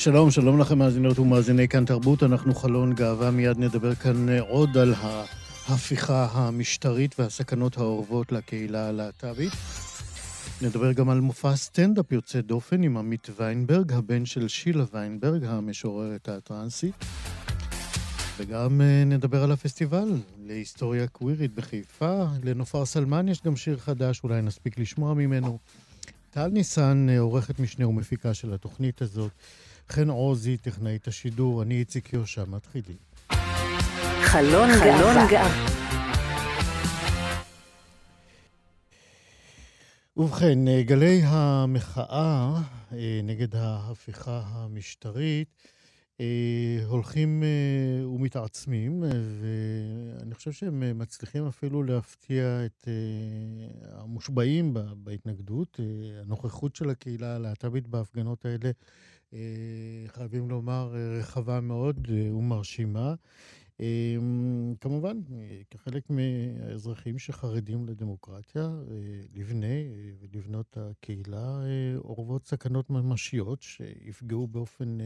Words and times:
שלום, 0.00 0.30
שלום 0.30 0.60
לכם 0.60 0.78
מאזינות 0.78 1.18
ומאזיני 1.18 1.68
כאן 1.68 1.84
תרבות, 1.84 2.22
אנחנו 2.22 2.54
חלון 2.54 2.94
גאווה, 2.94 3.30
מיד 3.30 3.58
נדבר 3.58 3.94
כאן 3.94 4.38
עוד 4.38 4.78
על 4.78 4.94
ההפיכה 5.68 6.28
המשטרית 6.32 7.14
והסכנות 7.18 7.78
האורבות 7.78 8.32
לקהילה 8.32 8.88
הלהט"בית. 8.88 9.52
נדבר 10.62 10.92
גם 10.92 11.10
על 11.10 11.20
מופע 11.20 11.56
סטנדאפ 11.56 12.12
יוצא 12.12 12.40
דופן 12.40 12.82
עם 12.82 12.96
עמית 12.96 13.28
ויינברג, 13.36 13.92
הבן 13.92 14.26
של 14.26 14.48
שילה 14.48 14.84
ויינברג, 14.92 15.44
המשוררת 15.44 16.28
הטרנסית. 16.28 16.94
וגם 18.36 18.80
אה, 18.80 19.04
נדבר 19.04 19.42
על 19.42 19.52
הפסטיבל 19.52 20.08
להיסטוריה 20.46 21.06
קווירית 21.06 21.54
בחיפה. 21.54 22.24
לנופר 22.42 22.86
סלמן 22.86 23.28
יש 23.28 23.42
גם 23.42 23.56
שיר 23.56 23.78
חדש, 23.78 24.20
אולי 24.24 24.42
נספיק 24.42 24.78
לשמוע 24.78 25.14
ממנו. 25.14 25.58
טל 26.30 26.48
ניסן, 26.48 27.06
אה, 27.10 27.18
עורכת 27.18 27.60
משנה 27.60 27.88
ומפיקה 27.88 28.34
של 28.34 28.54
התוכנית 28.54 29.02
הזאת. 29.02 29.30
חן 29.90 30.10
עוזי, 30.10 30.56
טכנאית 30.56 31.08
השידור, 31.08 31.62
אני 31.62 31.74
איציק 31.74 32.12
יושע, 32.12 32.44
מתחילים. 32.44 32.96
חלון 34.22 34.68
גאווה. 35.30 35.66
ובכן, 40.16 40.68
אה, 40.68 40.82
גלי 40.82 41.20
המחאה 41.24 42.60
אה, 42.92 43.20
נגד 43.24 43.56
ההפיכה 43.56 44.42
המשטרית 44.46 45.48
אה, 46.20 46.78
הולכים 46.86 47.42
ומתעצמים, 48.04 49.02
ואני 49.02 50.34
חושב 50.34 50.52
שהם 50.52 50.98
מצליחים 50.98 51.46
אפילו 51.46 51.82
להפתיע 51.82 52.64
את 52.66 52.88
המושבעים 53.92 54.76
בהתנגדות. 54.96 55.80
הנוכחות 56.20 56.76
של 56.76 56.90
הקהילה 56.90 57.36
הלהט"בית 57.36 57.86
בהפגנות 57.88 58.44
האלה 58.44 58.70
חייבים 60.06 60.50
לומר, 60.50 60.94
אה, 60.96 61.18
רחבה 61.18 61.60
מאוד 61.60 62.08
אה, 62.10 62.34
ומרשימה. 62.34 63.14
כמובן, 64.80 65.18
כחלק 65.70 66.10
מהאזרחים 66.10 67.18
שחרדים 67.18 67.86
לדמוקרטיה, 67.86 68.70
לבני 69.34 69.88
ולבנות 70.20 70.76
הקהילה, 70.80 71.60
אורבות 71.96 72.46
סכנות 72.46 72.90
ממשיות 72.90 73.62
שיפגעו 73.62 74.46
באופן, 74.46 74.98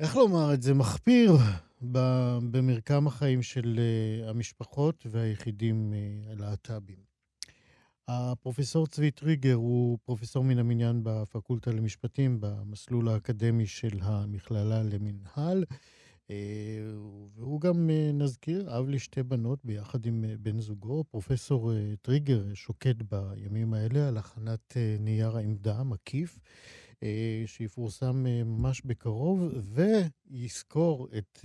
איך 0.00 0.16
לומר 0.16 0.54
את 0.54 0.62
זה, 0.62 0.74
מחפיר 0.74 1.32
במרקם 2.50 3.06
החיים 3.06 3.42
של 3.42 3.80
המשפחות 4.26 5.06
והיחידים 5.10 5.92
הלהט"בים. 6.30 7.11
הפרופסור 8.14 8.86
צבי 8.86 9.10
טריגר 9.10 9.54
הוא 9.54 9.98
פרופסור 10.04 10.44
מן 10.44 10.58
המניין 10.58 11.00
בפקולטה 11.02 11.70
למשפטים 11.70 12.40
במסלול 12.40 13.08
האקדמי 13.08 13.66
של 13.66 13.98
המכללה 14.02 14.82
למינהל. 14.82 15.64
אה, 16.30 16.36
והוא 17.34 17.60
גם, 17.60 17.90
אה, 17.90 18.10
נזכיר, 18.12 18.78
אב 18.78 18.88
לשתי 18.88 19.22
בנות 19.22 19.64
ביחד 19.64 20.06
עם 20.06 20.24
אה, 20.24 20.34
בן 20.38 20.60
זוגו. 20.60 21.04
פרופסור 21.04 21.72
טריגר 22.02 22.54
שוקד 22.54 22.94
בימים 23.02 23.74
האלה 23.74 24.08
על 24.08 24.16
הכנת 24.16 24.76
נייר 25.00 25.36
העמדה 25.36 25.82
מקיף, 25.82 26.38
שיפורסם 27.46 28.24
ממש 28.44 28.82
בקרוב, 28.84 29.42
ויזכור 30.30 31.08
את 31.18 31.38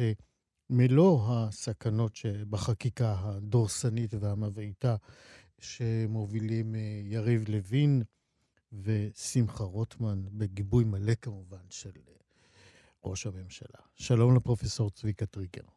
מלוא 0.69 1.21
הסכנות 1.27 2.15
שבחקיקה 2.15 3.15
הדורסנית 3.19 4.13
והמבעיטה 4.19 4.95
שמובילים 5.61 6.75
אה, 6.75 6.79
יריב 7.03 7.49
לוין 7.49 8.01
ושמחה 8.83 9.63
רוטמן, 9.63 10.19
בגיבוי 10.37 10.83
מלא 10.83 11.15
כמובן 11.21 11.65
של 11.69 11.89
אה, 12.07 12.13
ראש 13.03 13.25
הממשלה. 13.25 13.81
שלום 13.95 14.35
לפרופסור 14.35 14.89
צביקה 14.89 15.25
טריגר. 15.25 15.67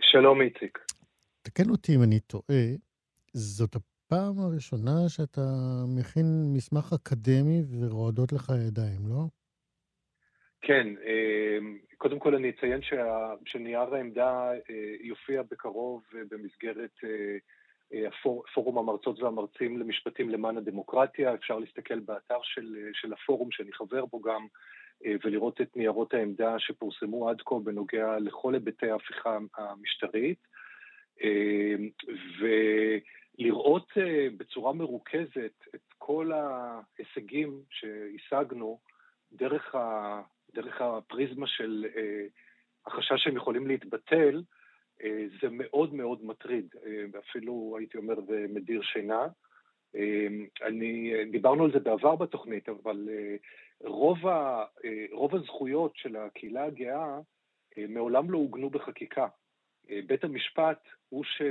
שלום 0.00 0.40
איציק. 0.40 0.78
תקן 1.42 1.70
אותי 1.70 1.96
אם 1.96 2.02
אני 2.02 2.20
טועה, 2.20 2.64
זאת 3.32 3.74
הפעם 3.74 4.38
הראשונה 4.38 5.08
שאתה 5.08 5.40
מכין 5.98 6.52
מסמך 6.54 6.92
אקדמי 6.92 7.62
ורועדות 7.80 8.32
לך 8.32 8.50
הידיים, 8.50 9.08
לא? 9.08 9.24
כן, 10.60 10.86
אה, 11.06 11.58
קודם 11.98 12.18
כל 12.18 12.34
אני 12.34 12.50
אציין 12.50 12.80
שנייר 13.44 13.94
העמדה 13.94 14.50
יופיע 15.00 15.42
בקרוב 15.42 16.02
במסגרת 16.30 16.90
פורום 18.54 18.78
המרצות 18.78 19.22
והמרצים 19.22 19.78
למשפטים 19.78 20.30
למען 20.30 20.56
הדמוקרטיה, 20.56 21.34
אפשר 21.34 21.58
להסתכל 21.58 21.98
באתר 21.98 22.38
של, 22.42 22.76
של 22.92 23.12
הפורום 23.12 23.50
שאני 23.50 23.72
חבר 23.72 24.04
בו 24.06 24.20
גם, 24.20 24.46
אה, 25.06 25.14
ולראות 25.24 25.60
את 25.60 25.76
ניירות 25.76 26.14
העמדה 26.14 26.58
שפורסמו 26.58 27.28
עד 27.28 27.42
כה 27.46 27.54
בנוגע 27.64 28.18
לכל 28.18 28.54
היבטי 28.54 28.90
ההפיכה 28.90 29.38
המשטרית, 29.56 30.38
אה, 31.22 31.74
ולראות 33.38 33.92
אה, 33.96 34.26
בצורה 34.36 34.72
מרוכזת 34.72 35.64
את 35.74 35.94
כל 35.98 36.30
ההישגים 36.32 37.62
שהשגנו 37.70 38.78
דרך, 39.32 39.74
ה, 39.74 40.20
דרך 40.54 40.80
הפריזמה 40.80 41.46
של 41.46 41.86
החשש 42.86 43.24
שהם 43.24 43.36
יכולים 43.36 43.66
להתבטל, 43.66 44.42
זה 45.42 45.48
מאוד 45.50 45.94
מאוד 45.94 46.24
מטריד, 46.24 46.74
אה, 46.86 47.18
אפילו 47.18 47.74
הייתי 47.78 47.98
אומר 47.98 48.20
זה 48.20 48.46
מדיר 48.48 48.82
שינה. 48.82 49.26
אה, 49.96 50.26
אני, 50.62 51.12
דיברנו 51.30 51.64
על 51.64 51.72
זה 51.72 51.78
בעבר 51.78 52.16
בתוכנית, 52.16 52.68
אבל 52.68 53.08
רוב, 53.84 54.26
ה, 54.26 54.64
רוב 55.12 55.34
הזכויות 55.34 55.96
של 55.96 56.16
הקהילה 56.16 56.64
הגאה 56.64 57.18
מעולם 57.88 58.30
לא 58.30 58.38
עוגנו 58.38 58.70
בחקיקה. 58.70 59.26
בית 60.06 60.24
המשפט 60.24 60.78
הוא, 61.08 61.24
ש, 61.24 61.42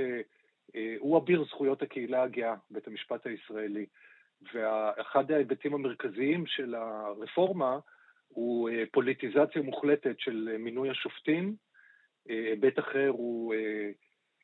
הוא 0.99 1.17
אביר 1.17 1.45
זכויות 1.45 1.81
הקהילה 1.81 2.23
הגאה, 2.23 2.55
בית 2.71 2.87
המשפט 2.87 3.27
הישראלי. 3.27 3.85
ואחד 4.53 5.31
ההיבטים 5.31 5.73
המרכזיים 5.73 6.45
של 6.45 6.75
הרפורמה 6.75 7.79
הוא 8.27 8.69
פוליטיזציה 8.91 9.61
מוחלטת 9.61 10.19
של 10.19 10.55
מינוי 10.59 10.89
השופטים, 10.89 11.55
היבט 12.31 12.79
אחר 12.79 13.07
הוא 13.09 13.53
אה, 13.53 13.89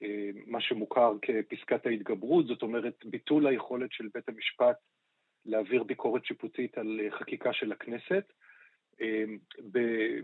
אה, 0.03 0.29
מה 0.45 0.61
שמוכר 0.61 1.13
כפסקת 1.21 1.85
ההתגברות, 1.85 2.47
זאת 2.47 2.61
אומרת 2.61 3.05
ביטול 3.05 3.47
היכולת 3.47 3.91
של 3.91 4.07
בית 4.13 4.29
המשפט 4.29 4.75
להעביר 5.45 5.83
ביקורת 5.83 6.25
שיפוטית 6.25 6.77
על 6.77 6.99
אה, 7.03 7.11
חקיקה 7.11 7.53
של 7.53 7.71
הכנסת. 7.71 8.33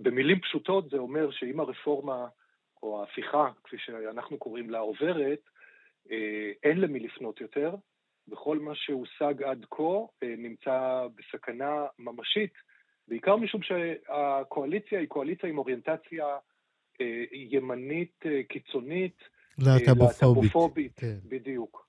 במילים 0.01 0.39
פשוטות 0.39 0.89
זה 0.89 0.97
אומר 0.97 1.31
שאם 1.31 1.59
הרפורמה 1.59 2.27
או 2.83 2.99
ההפיכה, 2.99 3.49
כפי 3.63 3.77
שאנחנו 3.77 4.37
קוראים 4.37 4.69
לה, 4.69 4.79
עוברת, 4.79 5.39
אין 6.63 6.81
למי 6.81 6.99
לפנות 6.99 7.41
יותר, 7.41 7.75
וכל 8.27 8.59
מה 8.59 8.75
שהושג 8.75 9.43
עד 9.43 9.65
כה 9.69 10.25
נמצא 10.37 11.07
בסכנה 11.15 11.85
ממשית, 11.99 12.53
בעיקר 13.07 13.35
משום 13.35 13.61
שהקואליציה 13.61 14.99
היא 14.99 15.07
קואליציה 15.07 15.49
עם 15.49 15.57
אוריינטציה 15.57 16.25
אה, 16.25 16.37
ימנית 17.31 18.23
אה, 18.25 18.41
קיצונית. 18.43 19.17
להט"בופובית. 19.57 20.91
כן. 20.95 21.17
בדיוק. 21.25 21.87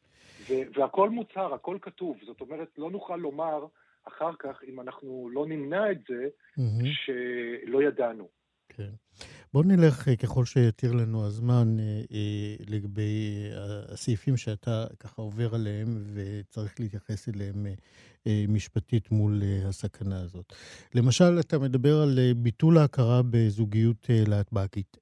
והכל 0.51 1.11
מוצהר, 1.11 1.55
הכל 1.55 1.79
כתוב. 1.83 2.19
זאת 2.27 2.41
אומרת, 2.41 2.69
לא 2.79 2.91
נוכל 2.91 3.17
לומר 3.17 3.67
אחר 4.09 4.31
כך, 4.39 4.61
אם 4.69 4.81
אנחנו 4.81 5.29
לא 5.33 5.47
נמנע 5.47 5.91
את 5.91 5.99
זה, 6.09 6.25
mm-hmm. 6.59 6.87
שלא 7.05 7.83
ידענו. 7.83 8.29
כן. 8.69 8.91
בואו 9.55 9.65
נלך, 9.65 10.09
אה, 10.09 10.17
ככל 10.17 10.45
שיתיר 10.45 10.93
לנו 10.93 11.27
הזמן, 11.27 11.77
לגבי 12.67 13.49
הסעיפים 13.89 14.37
שאתה 14.37 14.87
ככה 15.01 15.23
עובר 15.23 15.55
עליהם 15.55 16.05
וצריך 16.15 16.81
להתייחס 16.81 17.29
אליהם 17.29 17.67
משפטית 18.49 19.11
מול 19.11 19.43
הסכנה 19.65 20.21
הזאת. 20.21 20.53
למשל, 20.95 21.41
אתה 21.41 21.59
מדבר 21.59 22.03
על 22.03 22.19
ביטול 22.37 22.79
ההכרה 22.79 23.23
בזוגיות 23.31 24.06
להטב"קית. 24.27 24.97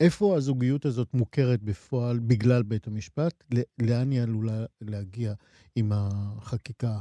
איפה 0.00 0.36
הזוגיות 0.36 0.84
הזאת 0.84 1.14
מוכרת 1.14 1.62
בפועל 1.62 2.18
בגלל 2.18 2.62
בית 2.62 2.86
המשפט? 2.86 3.44
לאן 3.82 4.10
היא 4.10 4.22
עלולה 4.22 4.64
להגיע 4.80 5.34
עם 5.76 5.92
החקיקה 5.94 6.98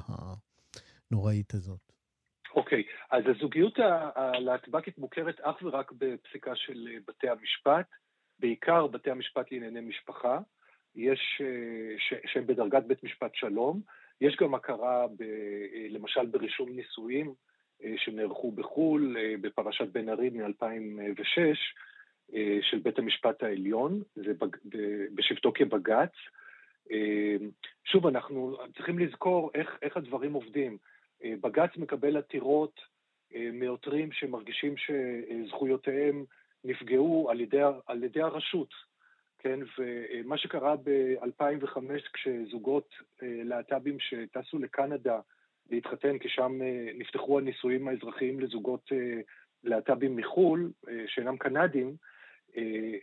הנוראית 1.11 1.53
הזאת? 1.53 1.86
אוקיי, 2.57 2.83
okay, 2.83 3.05
אז 3.11 3.23
הזוגיות 3.27 3.79
הלהטב"קית 4.15 4.97
מוכרת 4.97 5.39
אך 5.39 5.55
ורק 5.61 5.91
בפסיקה 5.91 6.55
של 6.55 6.87
בתי 7.07 7.29
המשפט, 7.29 7.85
בעיקר 8.39 8.87
בתי 8.87 9.11
המשפט 9.11 9.51
לענייני 9.51 9.81
משפחה, 9.81 10.39
יש, 10.95 11.41
שהם 12.25 12.47
בדרגת 12.47 12.83
בית 12.83 13.03
משפט 13.03 13.35
שלום, 13.35 13.81
יש 14.21 14.35
גם 14.35 14.55
הכרה 14.55 15.07
ב, 15.07 15.23
למשל 15.89 16.25
ברישום 16.25 16.69
נישואים 16.69 17.33
שנערכו 17.97 18.51
בחו"ל, 18.51 19.15
בפרשת 19.41 19.87
בן 19.87 20.09
ארי 20.09 20.29
מ-2006, 20.29 21.41
של 22.61 22.79
בית 22.83 22.99
המשפט 22.99 23.43
העליון, 23.43 24.01
זה 24.15 24.33
בשבתו 25.15 25.51
כבג"ץ. 25.55 26.13
שוב, 27.85 28.07
אנחנו 28.07 28.57
צריכים 28.75 28.99
לזכור 28.99 29.51
איך, 29.55 29.77
איך 29.81 29.97
הדברים 29.97 30.33
עובדים. 30.33 30.77
בג"ץ 31.23 31.77
מקבל 31.77 32.17
עתירות 32.17 32.79
מעותרים 33.53 34.11
שמרגישים 34.11 34.75
שזכויותיהם 34.77 36.25
נפגעו 36.63 37.27
על 37.29 37.41
ידי, 37.41 37.61
על 37.87 38.03
ידי 38.03 38.21
הרשות, 38.21 38.69
כן? 39.39 39.59
ומה 39.77 40.37
שקרה 40.37 40.75
ב-2005 40.75 41.79
כשזוגות 42.13 42.95
להט"בים 43.21 43.99
שטסו 43.99 44.59
לקנדה 44.59 45.19
להתחתן, 45.69 46.17
כי 46.17 46.29
שם 46.29 46.59
נפתחו 46.97 47.39
הנישואים 47.39 47.87
האזרחיים 47.87 48.39
לזוגות 48.39 48.91
להט"בים 49.63 50.15
מחו"ל, 50.15 50.71
שאינם 51.07 51.37
קנדים, 51.37 51.95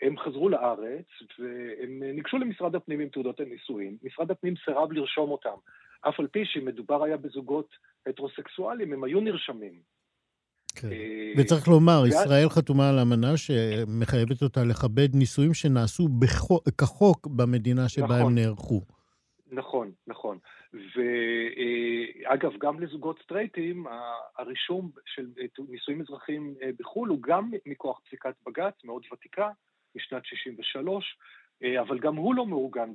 הם 0.02 0.18
חזרו 0.18 0.48
לארץ 0.48 1.06
והם 1.38 2.02
ניגשו 2.02 2.38
למשרד 2.38 2.74
הפנים 2.74 3.00
עם 3.00 3.08
תעודות 3.08 3.40
הנישואים. 3.40 3.96
משרד 4.02 4.30
הפנים 4.30 4.54
סירב 4.64 4.92
לרשום 4.92 5.30
אותם, 5.30 5.56
אף 6.08 6.20
על 6.20 6.26
פי 6.26 6.44
שמדובר 6.44 7.04
היה 7.04 7.16
בזוגות 7.16 7.68
הטרוסקסואלים, 8.06 8.92
הם 8.92 9.04
היו 9.04 9.20
נרשמים. 9.20 9.94
כן. 10.74 10.92
אה, 10.92 11.32
וצריך 11.38 11.68
לומר, 11.68 12.02
ישראל 12.06 12.48
חתומה 12.48 12.88
על 12.88 12.98
אמנה 12.98 13.36
שמחייבת 13.36 14.42
אותה 14.42 14.64
לכבד 14.64 15.14
נישואים 15.14 15.54
שנעשו 15.54 16.08
כחוק 16.78 17.26
במדינה 17.26 17.88
שבה 17.88 18.14
הם 18.14 18.20
נכון. 18.20 18.34
נערכו. 18.34 18.80
נכון, 19.52 19.92
נכון. 20.06 20.38
ואגב, 20.72 22.52
גם 22.60 22.80
לזוגות 22.80 23.18
סטרייטים, 23.22 23.86
הרישום 24.38 24.90
של 25.06 25.26
נישואים 25.68 26.00
אזרחיים 26.00 26.54
אה, 26.62 26.70
בחו"ל 26.78 27.08
הוא 27.08 27.22
גם 27.22 27.50
מכוח 27.66 28.00
פסיקת 28.06 28.34
בג"ץ, 28.46 28.74
מאוד 28.84 29.02
ותיקה, 29.12 29.50
משנת 29.96 30.24
63, 30.24 31.18
אה, 31.62 31.80
אבל 31.80 31.98
גם 31.98 32.16
הוא 32.16 32.34
לא 32.34 32.46
מעוגן 32.46 32.90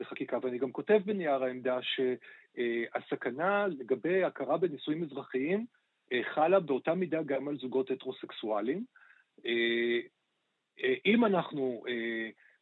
בחקיקה, 0.00 0.38
ואני 0.42 0.58
גם 0.58 0.72
כותב 0.72 1.00
בנייר 1.04 1.44
העמדה 1.44 1.78
שהסכנה 1.82 3.66
לגבי 3.66 4.24
הכרה 4.24 4.58
בנישואים 4.58 5.02
אזרחיים 5.02 5.66
אה, 6.12 6.20
חלה 6.34 6.60
באותה 6.60 6.94
מידה 6.94 7.22
גם 7.22 7.48
על 7.48 7.58
זוגות 7.58 7.90
הטרוסקסואלים. 7.90 8.84
אם 11.06 11.24
אנחנו 11.24 11.84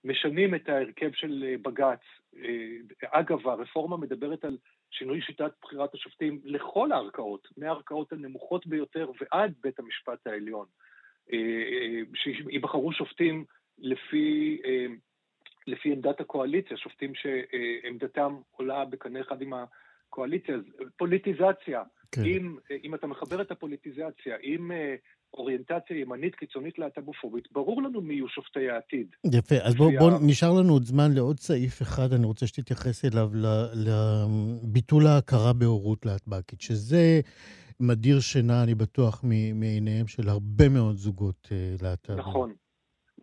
משנים 0.04 0.54
את 0.54 0.68
ההרכב 0.68 1.12
של 1.12 1.54
בג"ץ. 1.62 2.00
אגב, 3.04 3.48
הרפורמה 3.48 3.96
מדברת 3.96 4.44
על 4.44 4.58
שינוי 4.90 5.20
שיטת 5.20 5.52
בחירת 5.62 5.94
השופטים 5.94 6.40
לכל 6.44 6.92
הערכאות, 6.92 7.48
מהערכאות 7.56 8.12
הנמוכות 8.12 8.66
ביותר 8.66 9.10
ועד 9.20 9.54
בית 9.62 9.78
המשפט 9.78 10.26
העליון, 10.26 10.66
שיבחרו 12.14 12.92
שופטים 12.92 13.44
לפי, 13.78 14.58
לפי 15.66 15.92
עמדת 15.92 16.20
הקואליציה, 16.20 16.76
שופטים 16.76 17.12
שעמדתם 17.14 18.36
עולה 18.50 18.84
בקנה 18.84 19.20
אחד 19.20 19.42
עם 19.42 19.52
הקואליציה. 19.52 20.54
פוליטיזציה, 20.96 21.82
כן. 22.12 22.24
אם, 22.24 22.56
אם 22.84 22.94
אתה 22.94 23.06
מחבר 23.06 23.42
את 23.42 23.50
הפוליטיזציה 23.50 24.36
עם 24.42 24.70
אוריינטציה 25.34 26.00
ימנית 26.00 26.34
קיצונית 26.34 26.78
להט"בופובית, 26.78 27.44
ברור 27.52 27.82
לנו 27.82 28.00
מי 28.00 28.14
יהיו 28.14 28.28
שופטי 28.28 28.70
העתיד. 28.70 29.06
יפה, 29.32 29.54
אז 29.54 29.74
בואו 29.74 29.90
בוא, 29.98 30.10
נשאר 30.26 30.52
לנו 30.52 30.72
עוד 30.72 30.82
זמן 30.82 31.12
לעוד 31.14 31.38
סעיף 31.38 31.82
אחד, 31.82 32.12
אני 32.12 32.26
רוצה 32.26 32.46
שתתייחס 32.46 33.04
אליו, 33.04 33.30
לביטול 33.74 35.06
ההכרה 35.06 35.52
בהורות 35.52 36.06
להטב"קית, 36.06 36.60
שזה 36.60 37.20
מדיר 37.80 38.20
שינה, 38.20 38.62
אני 38.62 38.74
בטוח, 38.74 39.24
מעיניהם 39.54 40.06
של 40.06 40.28
הרבה 40.28 40.68
מאוד 40.68 40.96
זוגות 40.96 41.48
uh, 41.48 41.82
להט"בים. 41.82 42.18
נכון, 42.18 42.52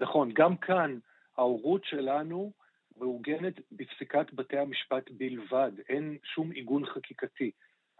נכון. 0.01 0.31
גם 0.36 0.57
כאן 0.57 0.98
ההורות 1.38 1.85
שלנו 1.85 2.51
מעוגנת 2.97 3.53
בפסיקת 3.71 4.33
בתי 4.33 4.57
המשפט 4.57 5.12
בלבד, 5.12 5.71
אין 5.89 6.18
שום 6.24 6.51
עיגון 6.51 6.85
חקיקתי. 6.85 7.51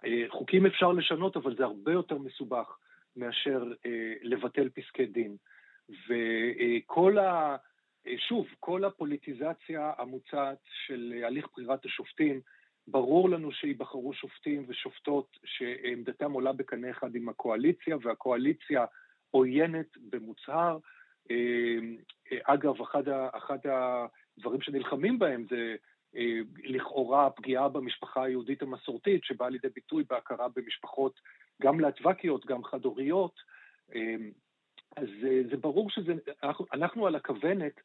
אה, 0.06 0.24
חוקים 0.30 0.66
אפשר 0.66 0.92
לשנות, 0.92 1.38
אבל 1.38 1.56
זה 1.56 1.64
הרבה 1.64 1.92
יותר 1.92 2.18
מסובך. 2.18 2.78
מאשר 3.16 3.64
אה, 3.86 4.14
לבטל 4.22 4.70
פסקי 4.70 5.06
דין. 5.06 5.38
וכל 5.90 7.18
ה... 7.18 7.56
אה, 8.08 8.14
שוב, 8.18 8.48
כל 8.60 8.86
הפוליטיזציה 8.86 9.94
המוצעת 9.98 10.58
של 10.86 11.24
הליך 11.26 11.48
בחירת 11.54 11.86
השופטים, 11.86 12.42
ברור 12.88 13.30
לנו 13.30 13.52
שייבחרו 13.52 14.14
שופטים 14.14 14.66
ושופטות 14.68 15.38
שעמדתם 15.46 16.32
עולה 16.32 16.54
בקנה 16.54 16.90
אחד 16.90 17.16
עם 17.16 17.30
הקואליציה, 17.30 17.98
והקואליציה 18.02 18.86
עוינת 19.32 19.98
במוצהר. 20.10 20.78
אה, 22.34 22.54
אגב, 22.54 22.82
אחד, 22.82 23.10
ה, 23.10 23.30
אחד 23.38 23.58
הדברים 23.68 24.62
שנלחמים 24.62 25.20
בהם 25.20 25.46
זה 25.50 25.76
לכאורה 26.64 27.30
פגיעה 27.30 27.70
במשפחה 27.70 28.24
היהודית 28.24 28.62
המסורתית, 28.62 29.24
שבאה 29.24 29.50
לידי 29.50 29.68
ביטוי 29.76 30.04
בהכרה 30.10 30.48
במשפחות 30.56 31.20
גם 31.62 31.80
להטבקיות, 31.80 32.46
גם 32.46 32.64
חד-הוריות, 32.64 33.40
אמ, 33.96 34.32
אז 34.96 35.08
אה, 35.24 35.42
זה 35.50 35.58
ברור 35.58 35.90
שאנחנו 35.90 37.08
על 37.08 37.16
הכוונת, 37.16 37.80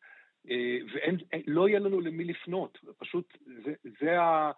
אה, 0.50 0.78
ולא 0.92 1.68
יהיה 1.68 1.78
לנו 1.78 2.00
למי 2.00 2.24
לפנות, 2.24 2.78
פשוט 2.98 3.36
זה, 3.64 3.74
זה 4.00 4.20
ה... 4.20 4.50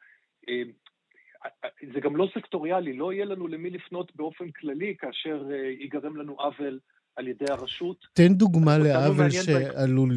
זה 1.94 2.00
גם 2.00 2.16
לא 2.16 2.28
סקטוריאלי, 2.34 2.92
לא 2.92 3.12
יהיה 3.12 3.24
לנו 3.24 3.48
למי 3.48 3.70
לפנות 3.70 4.16
באופן 4.16 4.50
כללי 4.50 4.96
כאשר 4.98 5.44
אה, 5.50 5.56
ייגרם 5.56 6.16
לנו 6.16 6.40
עוול 6.40 6.80
על 7.20 7.28
ידי 7.28 7.44
הרשות. 7.48 8.06
תן 8.12 8.34
דוגמה 8.34 8.78
לעוול 8.78 9.30
שעלול 9.30 10.10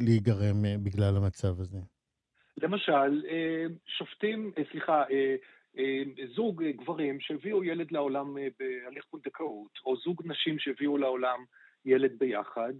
להיגרם 0.00 0.62
בגלל 0.84 1.16
המצב 1.16 1.60
הזה. 1.60 1.78
למשל, 2.62 3.22
שופטים, 3.86 4.52
סליחה, 4.70 5.04
אה, 5.78 6.02
זוג 6.34 6.62
אה, 6.62 6.72
גברים 6.72 7.20
שהביאו 7.20 7.64
ילד 7.64 7.90
לעולם 7.90 8.38
אה, 8.38 8.46
בהליך 8.58 9.04
פונדקאות, 9.10 9.78
או 9.86 9.96
זוג 9.96 10.22
נשים 10.24 10.58
שהביאו 10.58 10.98
לעולם 10.98 11.44
ילד 11.84 12.12
ביחד. 12.18 12.72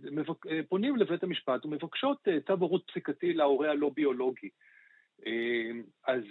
פונים 0.69 0.97
לבית 0.97 1.23
המשפט 1.23 1.67
ומבקשות 1.67 2.29
צו 2.47 2.53
הורות 2.53 2.91
פסיקתי 2.91 3.33
להורה 3.33 3.71
הלא 3.71 3.91
ביולוגי. 3.95 4.49
אז 6.07 6.25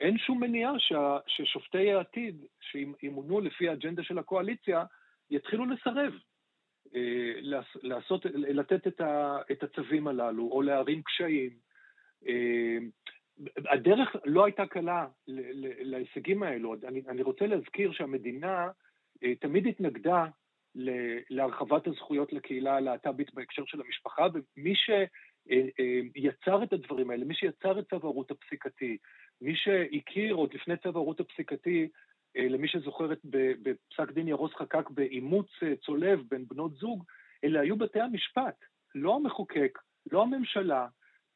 אין 0.00 0.18
שום 0.18 0.40
מניעה. 0.40 0.72
ששופטי 1.26 1.92
העתיד, 1.92 2.44
שימונו 2.60 3.40
לפי 3.40 3.68
האג'נדה 3.68 4.02
של 4.02 4.18
הקואליציה, 4.18 4.84
יתחילו 5.30 5.66
לסרב. 5.66 6.12
לעשות, 7.82 8.26
לתת 8.34 8.86
את 9.52 9.62
הצווים 9.62 10.08
הללו, 10.08 10.48
או 10.52 10.62
להרים 10.62 11.02
קשיים. 11.02 11.50
הדרך 13.70 14.16
לא 14.24 14.44
הייתה 14.44 14.66
קלה 14.66 15.06
להישגים 15.26 16.42
האלו. 16.42 16.74
אני, 17.08 17.22
רוצה 17.22 17.46
להזכיר 17.46 17.92
שהמדינה 17.92 18.68
אה, 19.22 19.34
תמיד 19.34 19.66
התנגדה 19.66 20.26
להרחבת 21.30 21.86
הזכויות 21.86 22.32
לקהילה 22.32 22.76
הלהט"בית 22.76 23.34
בהקשר 23.34 23.62
של 23.66 23.80
המשפחה, 23.80 24.26
ומי 24.34 24.74
שיצר 24.74 26.54
אה, 26.54 26.58
אה, 26.58 26.64
את 26.64 26.72
הדברים 26.72 27.10
האלה, 27.10 27.24
מי 27.24 27.34
שיצר 27.34 27.78
את 27.78 27.88
צו 27.90 27.96
ההורות 28.02 28.30
הפסיקתי, 28.30 28.96
מי 29.40 29.56
שהכיר 29.56 30.34
עוד 30.34 30.54
לפני 30.54 30.76
צו 30.76 30.88
ההורות 30.88 31.20
הפסיקתי, 31.20 31.88
למי 32.36 32.68
שזוכרת 32.68 33.20
בפסק 33.24 34.10
דין 34.12 34.28
ירוס 34.28 34.54
חקק 34.54 34.90
באימוץ 34.90 35.46
צולב 35.86 36.22
בין 36.30 36.44
בנות 36.48 36.74
זוג, 36.74 37.04
אלה 37.44 37.60
היו 37.60 37.76
בתי 37.76 38.00
המשפט, 38.00 38.64
לא 38.94 39.16
המחוקק, 39.16 39.78
לא 40.12 40.22
הממשלה, 40.22 40.86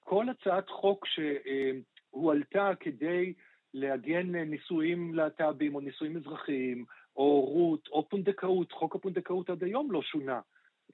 כל 0.00 0.28
הצעת 0.28 0.71
חוק 0.71 1.07
שהועלתה 1.07 2.71
כדי 2.80 3.33
לעגן 3.75 4.37
נישואים 4.37 5.14
להט"בים 5.14 5.75
או 5.75 5.80
נישואים 5.80 6.16
אזרחיים, 6.16 6.85
או 7.16 7.23
הורות, 7.23 7.88
או 7.88 8.09
פונדקאות, 8.09 8.73
חוק 8.73 8.97
הפונדקאות 8.97 9.50
עד 9.50 9.64
היום 9.64 9.92
לא 9.92 10.02
שונה. 10.02 10.40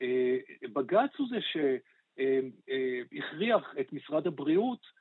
אה, 0.03 0.37
בג"ץ 0.73 1.11
הוא 1.17 1.29
זה 1.31 1.39
שהכריח 2.57 3.75
את 3.81 3.93
משרד 3.93 4.27
הבריאות 4.27 4.81
אה, 4.83 4.96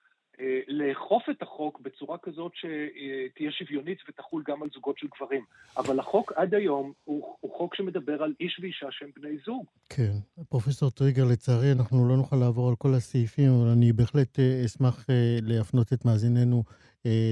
לאכוף 0.68 1.24
את 1.30 1.42
החוק 1.42 1.80
בצורה 1.80 2.18
כזאת 2.18 2.52
שתהיה 2.56 3.52
שוויונית 3.52 3.98
ותחול 4.10 4.44
גם 4.48 4.64
על 4.64 4.70
זוגות 4.74 4.98
של 4.98 5.08
גברים. 5.16 5.44
אבל 5.78 6.00
החוק 6.00 6.32
עד 6.36 6.54
היום 6.54 6.94
הוא, 7.04 7.36
הוא 7.40 7.58
חוק 7.58 7.76
שמדבר 7.76 8.24
על 8.24 8.34
איש 8.40 8.60
ואישה 8.62 8.88
שהם 8.92 9.10
בני 9.16 9.38
זוג. 9.46 9.66
כן. 9.90 10.12
פרופסור 10.50 10.92
טריגר, 10.92 11.24
לצערי 11.32 11.72
אנחנו 11.72 12.10
לא 12.10 12.18
נוכל 12.18 12.36
לעבור 12.36 12.70
על 12.70 12.76
כל 12.76 12.94
הסעיפים, 12.94 13.50
אבל 13.52 13.68
אני 13.68 13.94
בהחלט 13.94 14.40
אה, 14.40 14.62
אשמח 14.66 15.10
אה, 15.10 15.38
להפנות 15.42 15.94
את 15.94 16.06
מאזיננו 16.06 16.64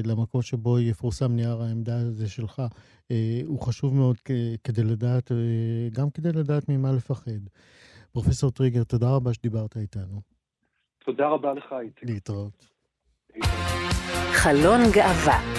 למקום 0.05 0.41
שבו 0.41 0.79
יפורסם 0.79 1.31
נייר 1.36 1.62
העמדה 1.62 1.95
הזה 1.95 2.29
שלך. 2.29 2.62
הוא 3.45 3.60
חשוב 3.60 3.95
מאוד 3.95 4.17
כדי 4.63 4.83
לדעת, 4.83 5.31
גם 5.93 6.10
כדי 6.10 6.29
לדעת 6.31 6.69
ממה 6.69 6.91
לפחד. 6.91 7.41
פרופסור 8.12 8.51
טריגר, 8.51 8.83
תודה 8.83 9.15
רבה 9.15 9.33
שדיברת 9.33 9.77
איתנו. 9.77 10.22
תודה 11.05 11.27
רבה 11.27 11.53
לך, 11.53 11.75
איציק. 11.81 12.10
להתראות. 12.10 12.73
חלון 14.31 14.81
גאווה 14.91 15.53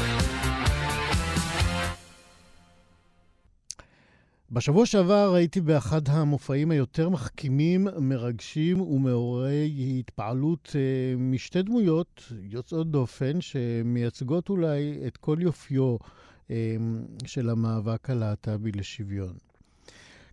בשבוע 4.51 4.87
שעבר 4.87 5.35
הייתי 5.35 5.61
באחד 5.61 6.09
המופעים 6.09 6.71
היותר 6.71 7.09
מחכימים, 7.09 7.89
מרגשים 8.01 8.81
ומעוררי 8.81 9.97
התפעלות 9.99 10.73
אה, 10.75 11.17
משתי 11.19 11.63
דמויות 11.63 12.33
יוצאות 12.43 12.91
דופן, 12.91 13.41
שמייצגות 13.41 14.49
אולי 14.49 15.01
את 15.07 15.17
כל 15.17 15.37
יופיו 15.41 15.97
אה, 16.51 16.77
של 17.27 17.51
המאבק 17.51 18.11
הלהט"בי 18.11 18.73
לשוויון. 18.73 19.35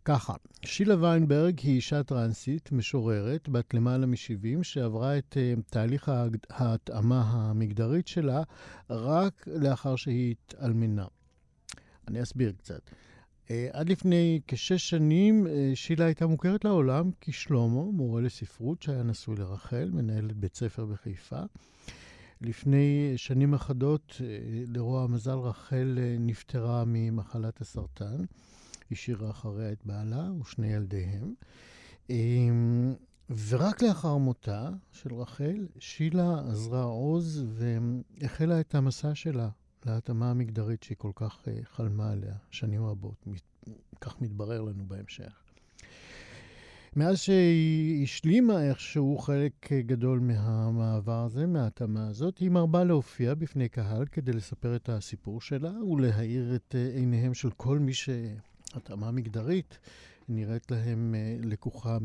ככה, 0.06 0.34
שילה 0.66 0.96
ויינברג 1.02 1.60
היא 1.60 1.76
אישה 1.76 2.04
טרנסית, 2.04 2.72
משוררת, 2.72 3.50
בת 3.50 3.74
למעלה 3.74 4.06
מ-70, 4.06 4.64
שעברה 4.64 5.18
את 5.18 5.38
uh, 5.38 5.62
תהליך 5.70 6.12
ההתאמה 6.50 7.22
המגדרית 7.22 8.08
שלה 8.08 8.44
רק 8.90 9.48
לאחר 9.48 9.96
שהיא 9.96 10.32
התאלמנה. 10.32 11.06
אני 12.08 12.24
אסביר 12.24 12.52
קצת. 12.52 12.82
Uh, 13.48 13.52
עד 13.72 13.90
לפני 13.90 14.40
כשש 14.48 14.90
שנים 14.90 15.48
uh, 15.48 15.50
שילה 15.76 16.06
הייתה 16.06 16.28
מוכרת 16.28 16.66
לעולם 16.66 17.12
כשלמה, 17.22 17.84
מורה 17.84 18.22
לספרות 18.22 18.82
שהיה 18.82 19.04
נשוי 19.04 19.36
לרחל, 19.36 19.90
מנהלת 19.94 20.38
בית 20.38 20.56
ספר 20.56 20.86
בחיפה. 20.86 21.42
לפני 22.42 23.14
שנים 23.16 23.54
אחדות, 23.54 24.14
uh, 24.18 24.22
לרוע 24.68 25.04
המזל, 25.04 25.38
רחל 25.38 25.98
uh, 25.98 26.22
נפטרה 26.22 26.84
ממחלת 26.88 27.62
הסרטן. 27.62 28.18
השאירה 28.92 29.30
אחריה 29.30 29.72
את 29.72 29.86
בעלה 29.86 30.32
ושני 30.42 30.74
ילדיהם. 30.74 31.34
אמ, 32.10 32.94
ורק 33.48 33.82
לאחר 33.82 34.18
מותה 34.18 34.70
של 34.92 35.14
רחל, 35.14 35.68
שילה 35.80 36.40
עזרה 36.50 36.84
עוז 36.84 37.46
והחלה 37.48 38.60
את 38.60 38.76
המסע 38.76 39.16
שלה 39.16 39.50
להתאמה 39.86 40.32
המגדרית 40.32 40.84
שהיא 40.84 40.98
כל 40.98 41.12
כך 41.16 41.48
אה, 41.48 41.58
חלמה 41.64 42.12
עליה 42.12 42.36
שנים 42.52 42.86
רבות. 42.86 43.28
כך 44.02 44.22
מתברר 44.22 44.62
לנו 44.62 44.84
בהמשך. 44.88 45.44
מאז 46.96 47.18
שהיא 47.18 48.04
השלימה 48.04 48.64
איכשהו 48.64 49.18
חלק 49.18 49.70
גדול 49.74 50.20
מהמעבר 50.20 51.24
הזה, 51.24 51.48
מההתאמה 51.48 52.08
הזאת, 52.08 52.38
היא 52.38 52.50
מרבה 52.50 52.84
להופיע 52.84 53.34
בפני 53.34 53.70
קהל 53.70 54.06
כדי 54.06 54.34
לספר 54.34 54.76
את 54.76 54.90
הסיפור 54.90 55.42
שלה 55.42 55.84
ולהאיר 55.84 56.56
את 56.56 56.76
אה, 56.78 56.92
עיניהם 56.96 57.34
של 57.34 57.52
כל 57.52 57.80
מי 57.80 57.94
ש... 57.94 58.10
התאמה 58.76 59.12
מגדרית 59.12 59.78
נראית 60.30 60.72
להם 60.72 61.16
אה, 61.16 61.36
לקוחה 61.44 61.98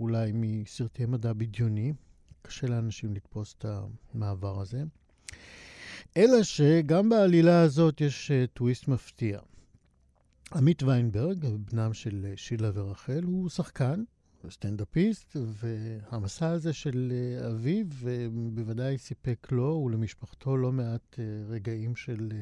אולי 0.00 0.30
מסרטי 0.34 1.06
מדע 1.06 1.32
בדיוני. 1.32 1.92
קשה 2.42 2.66
לאנשים 2.66 3.14
לתפוס 3.14 3.54
את 3.58 3.64
המעבר 4.14 4.60
הזה. 4.60 4.82
אלא 6.16 6.42
שגם 6.42 7.08
בעלילה 7.08 7.62
הזאת 7.62 8.00
יש 8.00 8.30
uh, 8.30 8.46
טוויסט 8.54 8.88
מפתיע. 8.88 9.40
עמית 10.54 10.82
ויינברג, 10.82 11.46
בנם 11.46 11.94
של 11.94 12.26
uh, 12.34 12.36
שילה 12.36 12.70
ורחל, 12.74 13.22
הוא 13.22 13.48
שחקן, 13.48 14.04
סטנדאפיסט, 14.50 15.36
והמסע 15.36 16.48
הזה 16.48 16.72
של 16.72 17.12
אביו 17.46 17.86
בוודאי 18.54 18.98
סיפק 18.98 19.48
לו 19.52 19.82
ולמשפחתו 19.86 20.56
לא 20.56 20.72
מעט 20.72 21.18
רגעים 21.48 21.96
של 21.96 22.32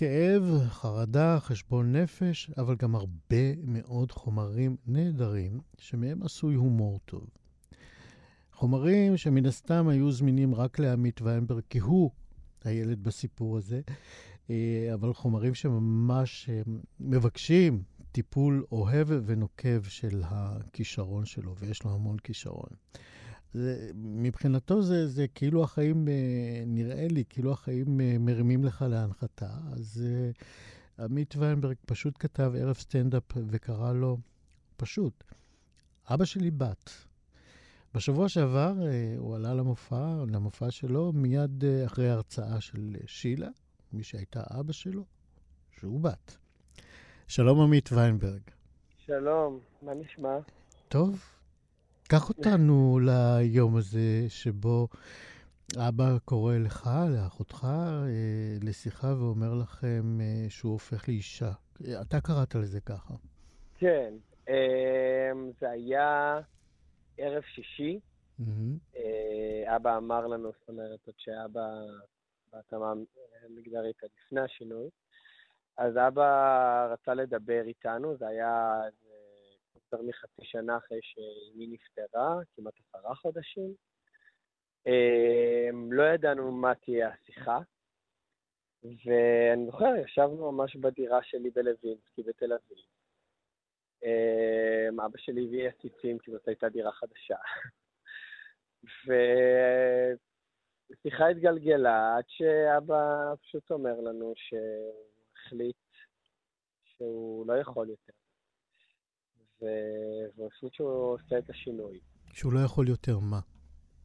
כאב, 0.00 0.68
חרדה, 0.68 1.38
חשבון 1.40 1.96
נפש, 1.96 2.50
אבל 2.58 2.76
גם 2.78 2.94
הרבה 2.94 3.56
מאוד 3.64 4.12
חומרים 4.12 4.76
נהדרים 4.86 5.60
שמהם 5.78 6.22
עשוי 6.22 6.54
הומור 6.54 7.00
טוב. 7.04 7.26
חומרים 8.52 9.16
שמן 9.16 9.46
הסתם 9.46 9.88
היו 9.88 10.12
זמינים 10.12 10.54
רק 10.54 10.78
לעמית 10.78 11.22
ויינברג, 11.22 11.62
כי 11.70 11.78
הוא 11.78 12.10
הילד 12.64 13.02
בסיפור 13.02 13.56
הזה, 13.56 13.80
אה, 14.50 14.90
אבל 14.94 15.14
חומרים 15.14 15.54
שממש 15.54 16.48
אה, 16.48 16.62
מבקשים 17.00 17.82
טיפול 18.12 18.64
אוהב 18.72 19.08
ונוקב 19.26 19.82
של 19.82 20.22
הכישרון 20.24 21.24
שלו, 21.24 21.54
ויש 21.58 21.84
לו 21.84 21.94
המון 21.94 22.18
כישרון. 22.18 22.70
זה, 23.54 23.90
מבחינתו 23.94 24.82
זה, 24.82 25.08
זה 25.08 25.26
כאילו 25.28 25.62
החיים, 25.64 26.08
אה, 26.08 26.62
נראה 26.66 27.06
לי, 27.10 27.24
כאילו 27.28 27.52
החיים 27.52 28.00
אה, 28.00 28.16
מרימים 28.18 28.64
לך 28.64 28.82
להנחתה. 28.82 29.50
אז 29.72 30.04
אה, 30.06 31.04
עמית 31.04 31.34
ויינברג 31.36 31.76
פשוט 31.86 32.14
כתב 32.18 32.52
ערב 32.58 32.76
סטנדאפ 32.76 33.22
וקרא 33.36 33.92
לו, 33.92 34.18
פשוט, 34.76 35.24
אבא 36.10 36.24
שלי 36.24 36.50
בת. 36.50 36.90
בשבוע 37.94 38.28
שעבר 38.28 38.74
הוא 39.18 39.36
עלה 39.36 39.54
למופע, 39.54 40.24
למופע 40.28 40.70
שלו, 40.70 41.12
מיד 41.12 41.64
אחרי 41.86 42.10
ההרצאה 42.10 42.60
של 42.60 42.96
שילה, 43.06 43.48
מי 43.92 44.02
שהייתה 44.02 44.42
אבא 44.60 44.72
שלו, 44.72 45.04
שהוא 45.70 46.00
בת. 46.00 46.36
שלום 47.28 47.60
עמית 47.60 47.92
ויינברג. 47.92 48.40
שלום, 49.06 49.58
מה 49.82 49.94
נשמע? 49.94 50.38
טוב, 50.88 51.24
קח 52.10 52.28
אותנו 52.28 52.98
ליום 53.02 53.76
הזה 53.76 54.28
שבו 54.28 54.88
אבא 55.88 56.18
קורא 56.24 56.54
לך, 56.54 56.90
לאחותך, 57.14 57.64
אה, 57.64 58.68
לשיחה 58.68 59.06
ואומר 59.06 59.54
לכם 59.54 60.20
אה, 60.20 60.46
שהוא 60.48 60.72
הופך 60.72 61.08
לאישה. 61.08 61.50
אתה 62.02 62.20
קראת 62.20 62.54
לזה 62.54 62.80
ככה. 62.80 63.14
כן, 63.78 64.14
אה, 64.48 65.30
זה 65.60 65.70
היה 65.70 66.40
ערב 67.18 67.42
שישי. 67.42 68.00
אבא 69.66 69.96
אמר 69.96 70.26
לנו, 70.26 70.50
זאת 70.60 70.68
אומרת, 70.68 71.00
עוד 71.06 71.14
שאבא 71.18 71.66
בהתאמה 72.52 72.92
מגדרית 73.50 74.04
עד 74.04 74.10
לפני 74.24 74.40
השינוי, 74.40 74.88
אז 75.76 75.96
אבא 75.96 76.88
רצה 76.92 77.14
לדבר 77.14 77.62
איתנו, 77.66 78.16
זה 78.16 78.26
היה 78.26 78.80
יותר 79.92 80.04
מחצי 80.04 80.44
שנה 80.44 80.76
אחרי 80.76 80.98
שאימי 81.02 81.66
נפטרה, 81.66 82.38
כמעט 82.56 82.74
עשרה 82.78 83.14
חודשים. 83.14 83.74
אמ, 84.86 85.92
לא 85.92 86.02
ידענו 86.02 86.52
מה 86.52 86.74
תהיה 86.74 87.08
השיחה, 87.08 87.58
ואני 88.82 89.66
זוכר, 89.66 89.96
ישבנו 90.04 90.52
ממש 90.52 90.76
בדירה 90.76 91.22
שלי 91.22 91.50
בלווינסקי 91.50 92.22
בתל 92.22 92.52
אביב. 92.52 92.78
אמ, 94.02 95.00
אבא 95.00 95.18
שלי 95.18 95.44
הביא 95.46 95.68
עציצים, 95.68 96.18
כי 96.18 96.30
זאת 96.30 96.48
הייתה 96.48 96.68
דירה 96.68 96.92
חדשה. 96.92 97.36
ושיחה 100.90 101.28
התגלגלה 101.28 102.16
עד 102.16 102.24
שאבא 102.28 103.34
פשוט 103.42 103.70
אומר 103.70 104.00
לנו 104.00 104.32
שהוא 104.36 104.94
החליט 105.36 105.76
שהוא 106.84 107.46
לא 107.46 107.52
יכול 107.52 107.88
יותר. 107.88 108.19
והוא 109.62 110.46
החליט 110.46 110.74
שהוא 110.74 111.14
עושה 111.14 111.38
את 111.38 111.50
השינוי. 111.50 111.98
שהוא 112.32 112.52
לא 112.52 112.60
יכול 112.60 112.88
יותר 112.88 113.18
מה? 113.18 113.40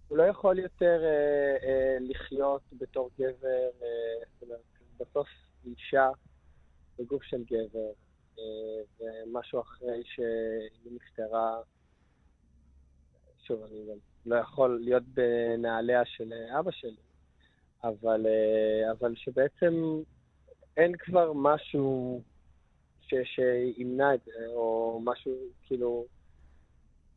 הוא 0.08 0.18
לא 0.18 0.24
יכול 0.24 0.60
יותר 0.60 1.02
אה, 1.04 1.70
אה, 1.70 1.98
לחיות 2.00 2.62
בתור 2.74 3.10
גבר, 3.20 3.70
אה, 3.84 4.26
זאת 4.34 4.42
אומרת, 4.44 4.60
בסוף 5.00 5.28
אישה 5.66 6.10
בגוף 7.00 7.24
של 7.24 7.44
גבר, 7.44 7.92
אה, 8.40 9.06
ומשהו 9.26 9.62
אחרי 9.62 10.04
שהיא 10.06 10.92
נפטרה, 10.96 11.58
שוב, 13.48 13.64
אני 13.64 13.86
גם 13.90 13.98
לא 14.26 14.36
יכול 14.36 14.80
להיות 14.84 15.04
בנעליה 15.04 16.06
של 16.06 16.34
אבא 16.60 16.72
שלי, 16.72 17.06
אבל, 17.84 18.26
אה, 18.26 18.92
אבל 18.92 19.16
שבעצם 19.16 19.74
אין 20.78 20.92
כבר 21.00 21.34
משהו 21.34 22.22
שימנע 23.24 24.14
את 24.14 24.20
זה, 24.26 24.46
או 24.48 25.00
משהו, 25.04 25.34
כאילו, 25.64 26.06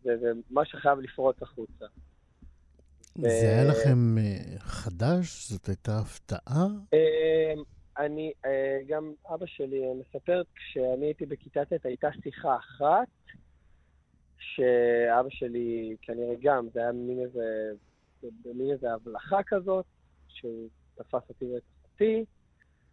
זה, 0.02 0.16
זה 0.20 0.32
מה 0.50 0.64
שחייב 0.64 0.98
לפרוץ 0.98 1.42
החוצה. 1.42 1.86
זה 3.14 3.28
היה 3.28 3.64
לכם 3.64 4.18
אה, 4.18 4.58
חדש? 4.58 5.50
זאת 5.50 5.66
הייתה 5.66 5.98
הפתעה? 5.98 6.66
אה, 6.94 7.54
אני, 7.98 8.32
אה, 8.44 8.78
גם 8.86 9.12
אבא 9.34 9.46
שלי 9.46 9.80
מספר, 10.00 10.42
כשאני 10.54 11.06
הייתי 11.06 11.26
בכיתה 11.26 11.64
ט' 11.64 11.84
הייתה 11.86 12.08
שיחה 12.22 12.56
אחת, 12.56 13.08
שאבא 14.38 15.28
שלי 15.30 15.96
כנראה 16.02 16.34
גם, 16.42 16.68
זה 16.74 16.80
היה 16.80 16.92
מין 16.92 17.20
איזה 17.20 17.70
במין 18.22 18.70
איזו 18.70 18.88
הבלחה 18.88 19.38
כזאת, 19.46 19.84
שהוא 20.28 20.68
תפס 20.94 21.28
אותי 21.28 21.44
ואת 21.44 21.62
אחותי, 21.82 22.24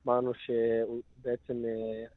אמרנו 0.06 0.34
שהוא 0.34 1.02
בעצם 1.22 1.66
אה, 1.66 2.08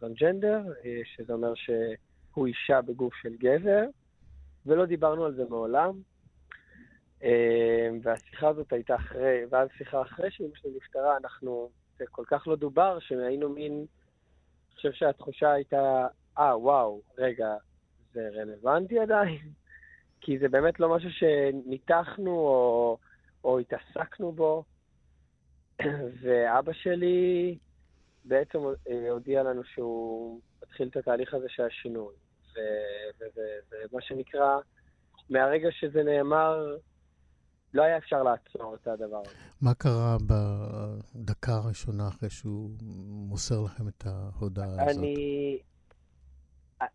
טרנג'נדר, 0.00 0.62
אה, 0.84 1.00
שזה 1.04 1.32
אומר 1.32 1.54
שהוא 1.54 2.46
אישה 2.46 2.82
בגוף 2.82 3.14
של 3.14 3.36
גבר, 3.36 3.84
ולא 4.66 4.86
דיברנו 4.86 5.24
על 5.24 5.34
זה 5.34 5.44
מעולם. 5.48 6.00
אה, 7.22 7.88
והשיחה 8.02 8.48
הזאת 8.48 8.72
הייתה 8.72 8.94
אחרי, 8.94 9.44
ואז 9.50 9.68
שיחה 9.78 10.02
אחרי 10.02 10.30
שאמא 10.30 10.54
שלי 10.54 10.70
נפטרה, 10.76 11.16
אנחנו, 11.16 11.70
זה 11.98 12.04
כל 12.10 12.24
כך 12.26 12.48
לא 12.48 12.56
דובר, 12.56 12.98
שהיינו 13.00 13.48
מין, 13.48 13.72
אני 13.72 14.76
חושב 14.76 14.92
שהתחושה 14.92 15.52
הייתה, 15.52 16.06
אה, 16.38 16.58
וואו, 16.58 17.02
רגע, 17.18 17.54
זה 18.12 18.28
רלוונטי 18.34 18.98
עדיין? 18.98 19.38
כי 20.22 20.38
זה 20.38 20.48
באמת 20.48 20.80
לא 20.80 20.96
משהו 20.96 21.10
שניתחנו 21.10 22.30
או, 22.30 22.98
או 23.44 23.58
התעסקנו 23.58 24.32
בו. 24.32 24.64
ואבא 26.22 26.72
שלי 26.72 27.58
בעצם 28.30 28.58
אה, 28.90 29.10
הודיע 29.10 29.42
לנו 29.42 29.64
שהוא 29.64 30.40
מתחיל 30.62 30.88
את 30.88 30.96
התהליך 30.96 31.34
הזה 31.34 31.46
של 31.48 31.62
השינוי. 31.62 32.14
ומה 33.92 34.00
שנקרא, 34.00 34.58
מהרגע 35.30 35.68
שזה 35.72 36.02
נאמר, 36.02 36.76
לא 37.74 37.82
היה 37.82 37.98
אפשר 37.98 38.22
לעצור 38.22 38.74
את 38.74 38.86
הדבר 38.88 39.22
הזה. 39.26 39.34
מה 39.62 39.74
קרה 39.74 40.16
בדקה 40.26 41.52
הראשונה 41.52 42.08
אחרי 42.08 42.30
שהוא 42.30 42.70
מוסר 43.28 43.62
לכם 43.64 43.88
את 43.88 44.04
ההודעה 44.06 44.66
הזאת? 44.66 44.96
אני, 44.98 45.58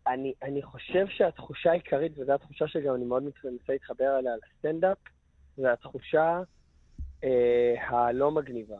אני, 0.06 0.32
אני 0.42 0.62
חושב 0.62 1.06
שהתחושה 1.08 1.70
העיקרית, 1.70 2.18
וזו 2.18 2.32
התחושה 2.32 2.68
שגם 2.68 2.94
אני 2.94 3.04
מאוד 3.04 3.22
מנסה 3.22 3.72
להתחבר 3.72 4.18
אליה 4.18 4.32
לסטנדאפ, 4.36 4.98
זה 5.56 5.72
התחושה 5.72 6.40
אה, 7.24 7.74
הלא 7.88 8.30
מגניבה. 8.30 8.78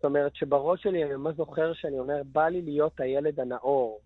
זאת 0.00 0.04
אומרת 0.04 0.34
שבראש 0.36 0.82
שלי 0.82 1.04
אני 1.04 1.14
ממש 1.14 1.36
זוכר 1.36 1.72
שאני 1.72 1.98
אומר, 1.98 2.22
בא 2.32 2.48
לי 2.48 2.62
להיות 2.62 3.00
הילד 3.00 3.40
הנאור, 3.40 4.00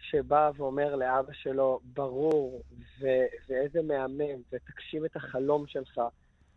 שבא 0.00 0.50
ואומר 0.56 0.96
לאבא 0.96 1.32
שלו, 1.32 1.80
ברור, 1.84 2.62
ו- 3.00 3.26
ואיזה 3.48 3.82
מהמם, 3.82 4.42
ותגשים 4.52 5.04
את 5.04 5.16
החלום 5.16 5.66
שלך, 5.66 6.00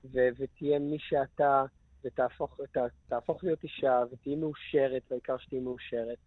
ו- 0.06 0.28
ותהיה 0.38 0.80
מי 0.80 0.98
שאתה, 1.00 1.64
ותהפוך 2.04 2.60
ת- 2.78 3.12
להיות 3.44 3.64
אישה, 3.64 4.04
ותהיי 4.12 4.36
מאושרת, 4.36 5.02
והעיקר 5.10 5.38
שתהיי 5.38 5.60
מאושרת. 5.62 6.18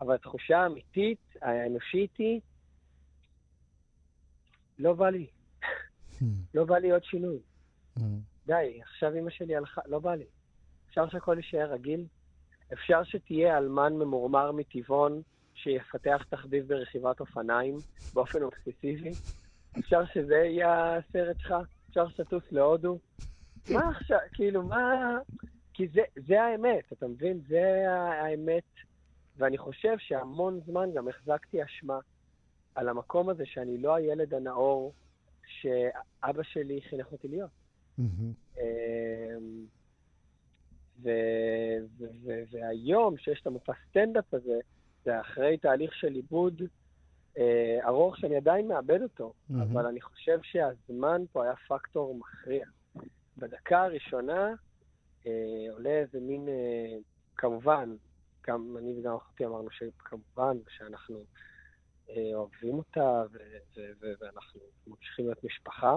אבל 0.00 0.14
התחושה 0.14 0.58
האמיתית, 0.58 1.36
האנושית 1.42 2.16
היא, 2.18 2.40
לא 4.78 4.92
בא 4.92 5.10
לי. 5.10 5.26
Hmm. 5.62 6.24
לא 6.54 6.64
בא 6.64 6.78
לי 6.78 6.90
עוד 6.90 7.04
שינוי. 7.04 7.38
Hmm. 7.98 8.02
די, 8.46 8.80
עכשיו 8.82 9.18
אמא 9.18 9.30
שלי 9.30 9.56
הלכה, 9.56 9.80
לא 9.86 9.98
בא 9.98 10.14
לי. 10.14 10.24
אפשר 10.94 11.08
שהכל 11.08 11.36
יישאר 11.36 11.72
רגיל? 11.72 12.04
אפשר 12.72 13.04
שתהיה 13.04 13.58
אלמן 13.58 13.92
ממורמר 13.92 14.52
מטבעון 14.52 15.22
שיפתח 15.54 16.24
תחביב 16.28 16.68
ברכיבת 16.68 17.20
אופניים 17.20 17.74
באופן 18.14 18.42
אובססיבי? 18.42 19.10
אפשר 19.78 20.04
שזה 20.14 20.34
יהיה 20.34 20.96
הסרט 20.96 21.36
שלך? 21.40 21.54
אפשר 21.88 22.08
שתטוס 22.08 22.42
להודו? 22.50 22.98
מה 23.70 23.88
עכשיו, 23.88 24.18
כאילו, 24.32 24.62
מה... 24.62 25.18
כי 25.72 25.88
זה, 25.88 26.00
זה 26.26 26.42
האמת, 26.42 26.92
אתה 26.92 27.06
מבין? 27.06 27.40
זה 27.48 27.90
האמת. 27.90 28.72
ואני 29.36 29.58
חושב 29.58 29.98
שהמון 29.98 30.60
זמן 30.66 30.88
גם 30.94 31.08
החזקתי 31.08 31.64
אשמה 31.64 31.98
על 32.74 32.88
המקום 32.88 33.28
הזה 33.28 33.46
שאני 33.46 33.78
לא 33.78 33.94
הילד 33.94 34.34
הנאור 34.34 34.92
שאבא 35.46 36.42
שלי 36.42 36.80
חינך 36.88 37.12
אותי 37.12 37.28
להיות. 37.28 37.50
Mm-hmm. 37.98 38.60
והיום, 42.50 43.16
שיש 43.18 43.40
את 43.40 43.46
המופע 43.46 43.72
סטנדאפ 43.88 44.34
הזה, 44.34 44.58
זה 45.04 45.20
אחרי 45.20 45.58
תהליך 45.58 45.94
של 45.94 46.14
עיבוד 46.14 46.62
אה, 47.38 47.78
ארוך 47.86 48.16
שאני 48.18 48.36
עדיין 48.36 48.68
מאבד 48.68 49.02
אותו, 49.02 49.32
mm-hmm. 49.32 49.54
אבל 49.62 49.86
אני 49.86 50.00
חושב 50.00 50.38
שהזמן 50.42 51.22
פה 51.32 51.44
היה 51.44 51.54
פקטור 51.68 52.14
מכריע. 52.18 52.66
בדקה 53.38 53.82
הראשונה 53.82 54.54
אה, 55.26 55.72
עולה 55.72 55.90
איזה 55.90 56.20
מין, 56.20 56.48
אה, 56.48 56.96
כמובן, 57.36 57.96
גם 58.46 58.76
אני 58.78 59.00
וגם 59.00 59.14
אחותי 59.14 59.46
אמרנו 59.46 59.70
שכמובן 59.70 60.56
שאנחנו 60.68 61.24
אה, 62.10 62.30
אוהבים 62.34 62.74
אותה 62.74 63.22
ואנחנו 64.20 64.60
ממשיכים 64.86 65.24
להיות 65.24 65.44
משפחה, 65.44 65.96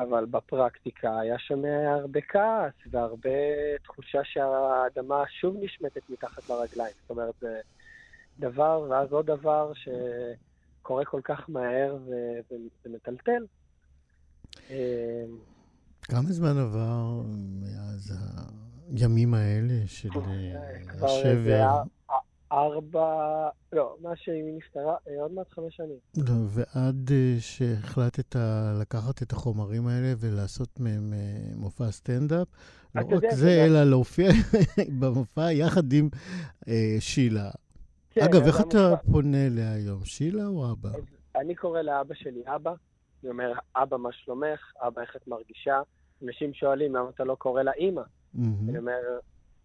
אבל 0.00 0.24
בפרקטיקה 0.24 1.20
היה 1.20 1.38
שם 1.38 1.64
הרבה 2.00 2.20
כעס 2.20 2.72
והרבה 2.90 3.30
תחושה 3.84 4.20
שהאדמה 4.24 5.24
שוב 5.40 5.56
נשמטת 5.60 6.10
מתחת 6.10 6.48
לרגליים. 6.48 6.94
זאת 7.00 7.10
אומרת, 7.10 7.34
זה 7.40 7.60
דבר 8.38 8.86
ואז 8.90 9.12
עוד 9.12 9.26
דבר 9.26 9.72
שקורה 9.74 11.04
כל 11.04 11.20
כך 11.24 11.50
מהר 11.50 11.98
ומטלטל. 12.84 13.44
כמה 16.02 16.32
זמן 16.32 16.58
עבר 16.58 17.22
מאז 17.60 18.16
הימים 18.90 19.34
האלה 19.34 19.74
של 19.86 20.08
אה, 20.16 21.06
השבר? 21.06 21.82
ארבע, 22.52 23.48
לא, 23.72 23.96
מה 24.02 24.16
שהיא 24.16 24.56
נפטרה, 24.56 24.96
אה, 25.08 25.22
עוד 25.22 25.32
מעט 25.32 25.50
חמש 25.50 25.76
שנים. 25.76 25.98
לא, 26.16 26.34
ועד 26.48 27.10
אה, 27.12 27.36
שהחלטת 27.40 28.36
לקחת 28.80 29.22
את 29.22 29.32
החומרים 29.32 29.86
האלה 29.86 30.12
ולעשות 30.18 30.80
מהם 30.80 31.12
אה, 31.12 31.56
מופע 31.56 31.90
סטנדאפ, 31.90 32.48
לא 32.94 33.00
רק 33.00 33.30
זה, 33.30 33.64
אלא 33.64 33.84
להופיע 33.84 34.28
במופע 35.00 35.52
יחד 35.52 35.92
עם 35.92 36.08
אה, 36.68 36.96
שילה. 37.00 37.50
כן, 38.10 38.20
אגב, 38.20 38.42
איך 38.46 38.60
אתה 38.60 38.90
מופע... 38.90 39.12
פונה 39.12 39.46
אליה 39.46 39.72
היום, 39.72 40.04
שילה 40.04 40.46
או 40.46 40.72
אבא? 40.72 40.90
אני 41.36 41.54
קורא 41.54 41.80
לאבא 41.80 42.14
שלי 42.14 42.42
אבא, 42.46 42.72
אני 43.22 43.30
אומר, 43.30 43.52
אבא, 43.76 43.96
מה 43.96 44.12
שלומך? 44.12 44.72
אבא, 44.86 45.02
איך 45.02 45.16
את 45.16 45.28
מרגישה? 45.28 45.80
אנשים 46.22 46.54
שואלים, 46.54 46.94
למה 46.94 47.10
אתה 47.14 47.24
לא 47.24 47.34
קורא 47.34 47.62
לה 47.62 47.72
אימא? 47.72 48.00
Mm-hmm. 48.00 48.38
אני 48.68 48.78
אומר, 48.78 48.98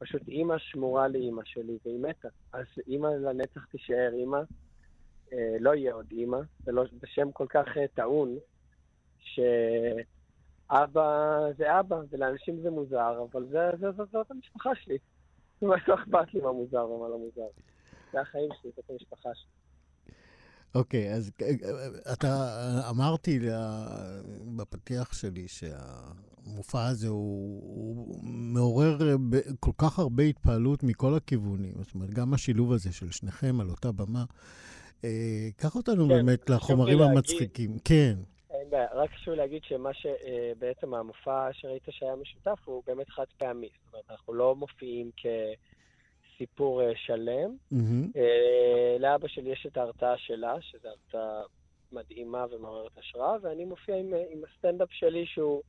פשוט 0.04 0.28
אימא 0.28 0.58
שמורה 0.58 1.08
לאימא 1.08 1.42
שלי, 1.46 1.78
והיא 1.86 2.00
מתה. 2.00 2.28
אז 2.54 2.66
אימא 2.88 3.08
לנצח 3.08 3.66
תישאר 3.66 4.10
אימא, 4.14 4.40
אה, 5.34 5.56
לא 5.60 5.76
יהיה 5.76 5.94
עוד 5.94 6.06
אימא, 6.12 6.38
זה, 6.66 6.72
לא, 6.72 6.84
שם 7.06 7.32
כל 7.32 7.46
כך 7.50 7.66
אה, 7.78 7.88
טעון, 7.94 8.38
שאבא 9.20 11.08
זה 11.58 11.80
אבא, 11.80 11.96
ולאנשים 12.10 12.62
זה 12.62 12.70
מוזר, 12.70 13.24
אבל 13.32 13.46
זה, 13.46 13.70
זה, 13.80 13.92
זה, 13.92 14.04
זאת 14.12 14.32
המשפחה 14.32 14.76
שלי. 14.76 14.98
לא 15.62 15.76
אכפת 15.76 16.34
לי 16.34 16.42
מה 16.42 16.52
מוזר 16.52 16.90
ומה 16.90 17.10
לא 17.10 17.18
מוזר. 17.18 17.48
זה 18.14 18.22
החיים 18.22 18.50
שלי, 18.62 18.72
זאת 18.76 18.90
המשפחה 18.90 19.30
שלי. 19.34 19.52
אוקיי, 20.76 21.12
okay, 21.12 21.16
אז 21.16 21.32
אה, 21.42 21.48
אה, 21.48 22.14
אתה, 22.14 22.28
אמרתי 22.90 23.40
בפתיח 24.58 25.14
שלי 25.14 25.48
שה... 25.48 25.78
המופע 26.46 26.88
הזה 26.88 27.08
הוא, 27.08 27.62
הוא 27.64 28.20
מעורר 28.24 28.98
אה, 29.02 29.16
ב, 29.30 29.36
כל 29.60 29.72
כך 29.78 30.00
הרבה 30.00 30.24
התפעלות 30.24 30.84
מכל 30.84 31.16
הכיוונים. 31.16 31.74
זאת 31.84 31.96
אומרת, 31.96 32.10
גם 32.10 32.34
השילוב 32.34 32.72
הזה 32.72 32.94
של 32.94 33.12
שניכם 33.12 33.62
על 33.62 33.70
אותה 33.70 33.92
במה. 33.92 34.24
אה, 35.04 35.50
קח 35.58 35.76
אותנו 35.76 36.04
כן, 36.04 36.10
באמת 36.10 36.50
לחומרים 36.50 37.02
המצחיקים. 37.02 37.70
להגיד, 37.70 37.82
כן. 37.86 38.14
אין 38.52 38.70
בעיה, 38.70 38.88
רק 38.94 39.10
חשוב 39.12 39.34
להגיד 39.34 39.64
שמה 39.64 39.90
שבעצם 39.94 40.94
אה, 40.94 41.00
המופע 41.00 41.50
שראית 41.52 41.84
שהיה 41.90 42.16
משותף 42.16 42.60
הוא 42.66 42.84
באמת 42.88 43.10
חד 43.10 43.26
פעמי. 43.38 43.70
זאת 43.86 43.94
אומרת, 43.94 44.12
אנחנו 44.12 44.34
לא 44.34 44.56
מופיעים 44.56 45.12
כסיפור 45.18 46.82
אה, 46.82 46.92
שלם. 46.96 47.56
Mm-hmm. 47.74 48.18
אה, 48.18 48.98
לאבא 49.00 49.28
שלי 49.28 49.50
יש 49.50 49.66
את 49.72 49.78
ההרצאה 49.78 50.18
שלה, 50.18 50.56
שזו 50.62 50.88
הרצאה 50.88 51.42
מדהימה 51.92 52.46
ומעוררת 52.52 52.98
השראה, 52.98 53.36
ואני 53.42 53.66
מופיע 53.66 53.96
עם, 53.96 54.14
עם 54.30 54.42
הסטנדאפ 54.50 54.90
שלי 54.92 55.26
שהוא... 55.26 55.62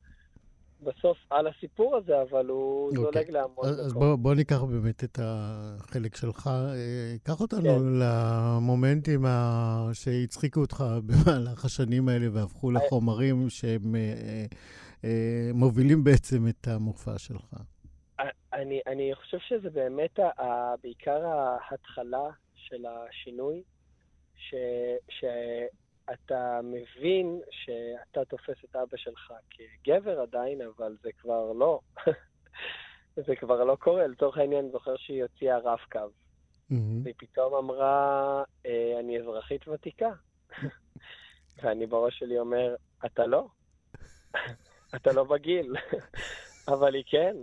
בסוף 0.83 1.17
על 1.29 1.47
הסיפור 1.47 1.95
הזה, 1.95 2.21
אבל 2.21 2.47
הוא 2.47 2.91
okay. 2.91 2.97
אוקיי. 2.97 3.23
זולג 3.23 3.31
להמון 3.31 3.65
אז 3.65 3.91
מקום. 3.91 4.01
בוא, 4.01 4.15
בוא 4.15 4.35
ניקח 4.35 4.63
באמת 4.63 5.03
את 5.03 5.19
החלק 5.21 6.15
שלך. 6.15 6.47
אה, 6.47 7.15
קח 7.23 7.41
אותנו 7.41 7.61
כן. 7.61 7.99
למומנטים 7.99 9.25
ה... 9.25 9.89
שהצחיקו 9.93 10.59
אותך 10.59 10.83
במהלך 11.07 11.65
השנים 11.65 12.09
האלה 12.09 12.27
והפכו 12.33 12.69
אה. 12.69 12.75
לחומרים 12.75 13.49
שהם 13.49 13.95
אה, 15.03 15.49
מובילים 15.53 16.03
בעצם 16.03 16.47
את 16.47 16.67
המופע 16.67 17.17
שלך. 17.17 17.55
אני, 18.53 18.79
אני 18.87 19.15
חושב 19.15 19.37
שזה 19.39 19.69
באמת 19.69 20.19
ה, 20.19 20.73
בעיקר 20.83 21.25
ההתחלה 21.25 22.29
של 22.55 22.85
השינוי, 22.85 23.63
ש, 24.35 24.55
ש, 25.09 25.25
אתה 26.13 26.59
מבין 26.63 27.41
שאתה 27.51 28.25
תופס 28.25 28.63
את 28.65 28.75
אבא 28.75 28.97
שלך 28.97 29.33
כגבר 29.49 30.21
עדיין, 30.21 30.61
אבל 30.61 30.95
זה 31.03 31.09
כבר 31.21 31.51
לא. 31.51 31.79
זה 33.27 33.35
כבר 33.35 33.63
לא 33.63 33.75
קורה. 33.75 34.07
לצורך 34.07 34.37
העניין, 34.37 34.69
זוכר 34.71 34.95
שהיא 34.97 35.23
הוציאה 35.23 35.57
רף 35.57 35.81
קו. 35.91 35.99
Mm-hmm. 35.99 36.75
והיא 37.03 37.13
פתאום 37.17 37.53
אמרה, 37.53 38.43
אה, 38.65 38.99
אני 38.99 39.19
אזרחית 39.19 39.67
ותיקה. 39.67 40.11
ואני 41.63 41.85
בראש 41.85 42.19
שלי 42.19 42.39
אומר, 42.39 42.75
אתה 43.05 43.25
לא. 43.25 43.47
אתה 44.95 45.11
לא 45.11 45.23
בגיל, 45.23 45.75
אבל 46.73 46.95
היא 46.95 47.03
כן. 47.07 47.37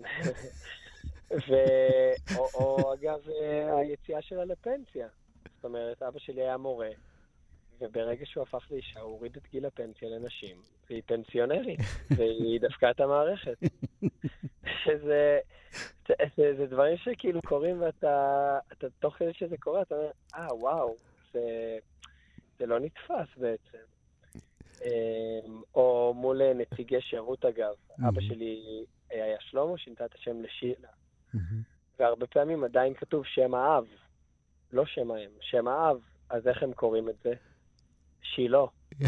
ו... 1.49 1.55
או, 2.37 2.49
או 2.55 2.95
אגב, 2.95 3.19
היציאה 3.79 4.23
שלה 4.23 4.45
לפנסיה. 4.45 5.09
זאת 5.57 5.65
אומרת, 5.65 6.03
אבא 6.03 6.19
שלי 6.19 6.43
היה 6.43 6.57
מורה, 6.57 6.89
וברגע 7.83 8.27
שהוא 8.27 8.43
הפך 8.43 8.67
לאישה, 8.71 9.01
הוא 9.01 9.13
הוריד 9.13 9.37
את 9.37 9.43
גיל 9.51 9.67
הפנסיה 9.67 10.09
לנשים, 10.09 10.57
והיא 10.91 11.03
פנסיונרית, 11.07 11.81
והיא 12.17 12.61
דפקה 12.61 12.91
את 12.91 13.01
המערכת. 13.01 13.59
שזה... 14.85 15.39
זה, 16.09 16.15
זה, 16.37 16.55
זה 16.57 16.67
דברים 16.67 16.97
שכאילו 16.97 17.43
קורים 17.43 17.83
ואתה, 17.83 18.59
אתה, 18.73 18.87
תוך 19.01 19.15
כדי 19.15 19.33
שזה 19.33 19.57
קורה, 19.57 19.83
אתה 19.83 19.95
אומר, 19.95 20.11
אה, 20.35 20.55
וואו, 20.55 20.97
זה, 21.33 21.79
זה 22.59 22.67
לא 22.67 22.79
נתפס 22.81 23.37
בעצם. 23.37 23.79
אמ, 24.85 25.63
או 25.75 26.15
מול 26.17 26.53
נציגי 26.53 27.01
שירות, 27.01 27.45
אגב. 27.45 27.75
אבא 28.09 28.21
שלי 28.21 28.85
היה 29.11 29.37
שלמה, 29.41 29.79
שינתה 29.79 30.05
את 30.05 30.15
השם 30.15 30.43
לשילה. 30.43 30.89
והרבה 31.99 32.27
פעמים 32.27 32.65
עדיין 32.65 32.95
כתוב 32.95 33.25
שם 33.27 33.55
האב, 33.55 33.85
לא 34.73 34.87
שם 34.87 35.11
האם, 35.11 35.31
שם 35.41 35.69
האב, 35.69 35.97
אז 36.31 36.49
איך 36.49 36.63
הם 36.63 36.73
קוראים 36.73 37.09
את 37.09 37.15
זה? 37.25 37.33
שילה. 38.23 38.65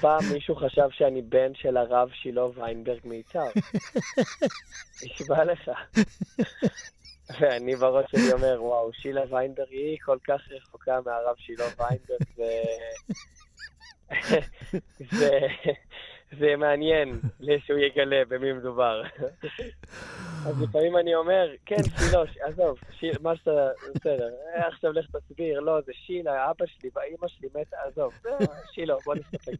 פעם 0.00 0.24
מישהו 0.32 0.56
חשב 0.56 0.88
שאני 0.90 1.22
בן 1.22 1.54
של 1.54 1.76
הרב 1.76 2.08
שילה 2.12 2.44
ויינברג 2.46 3.00
מיצהר. 3.04 3.50
נשבע 5.04 5.44
לך. 5.44 5.70
ואני 7.40 7.76
בראש 7.76 8.10
שלי 8.10 8.32
אומר, 8.32 8.62
וואו, 8.62 8.92
שילה 8.92 9.22
ויינברג 9.30 9.68
היא 9.70 9.98
כל 10.04 10.18
כך 10.24 10.40
רחוקה 10.50 10.98
מהרב 11.06 11.36
שילה 11.38 11.64
ויינברג, 11.78 12.22
ו... 12.38 12.42
זה... 15.18 15.38
זה 16.38 16.56
מעניין 16.56 17.20
שהוא 17.66 17.78
יגלה 17.78 18.24
במי 18.28 18.52
מדובר. 18.52 19.02
אז 20.46 20.62
לפעמים 20.62 20.96
אני 20.96 21.14
אומר, 21.14 21.48
כן, 21.66 21.82
שילה, 21.98 22.22
עזוב, 22.40 22.78
מה 23.20 23.36
שאתה, 23.36 23.68
בסדר, 23.94 24.30
אה, 24.56 24.68
עכשיו 24.68 24.92
לך 24.92 25.06
תסביר, 25.16 25.60
לא, 25.60 25.80
זה 25.86 25.92
שילה, 26.06 26.50
אבא 26.50 26.66
שלי, 26.66 26.90
אמא 27.10 27.28
שלי 27.28 27.48
מתה, 27.54 27.76
עזוב, 27.86 28.12
שילה, 28.74 28.94
בוא 29.04 29.14
נסתפק. 29.14 29.52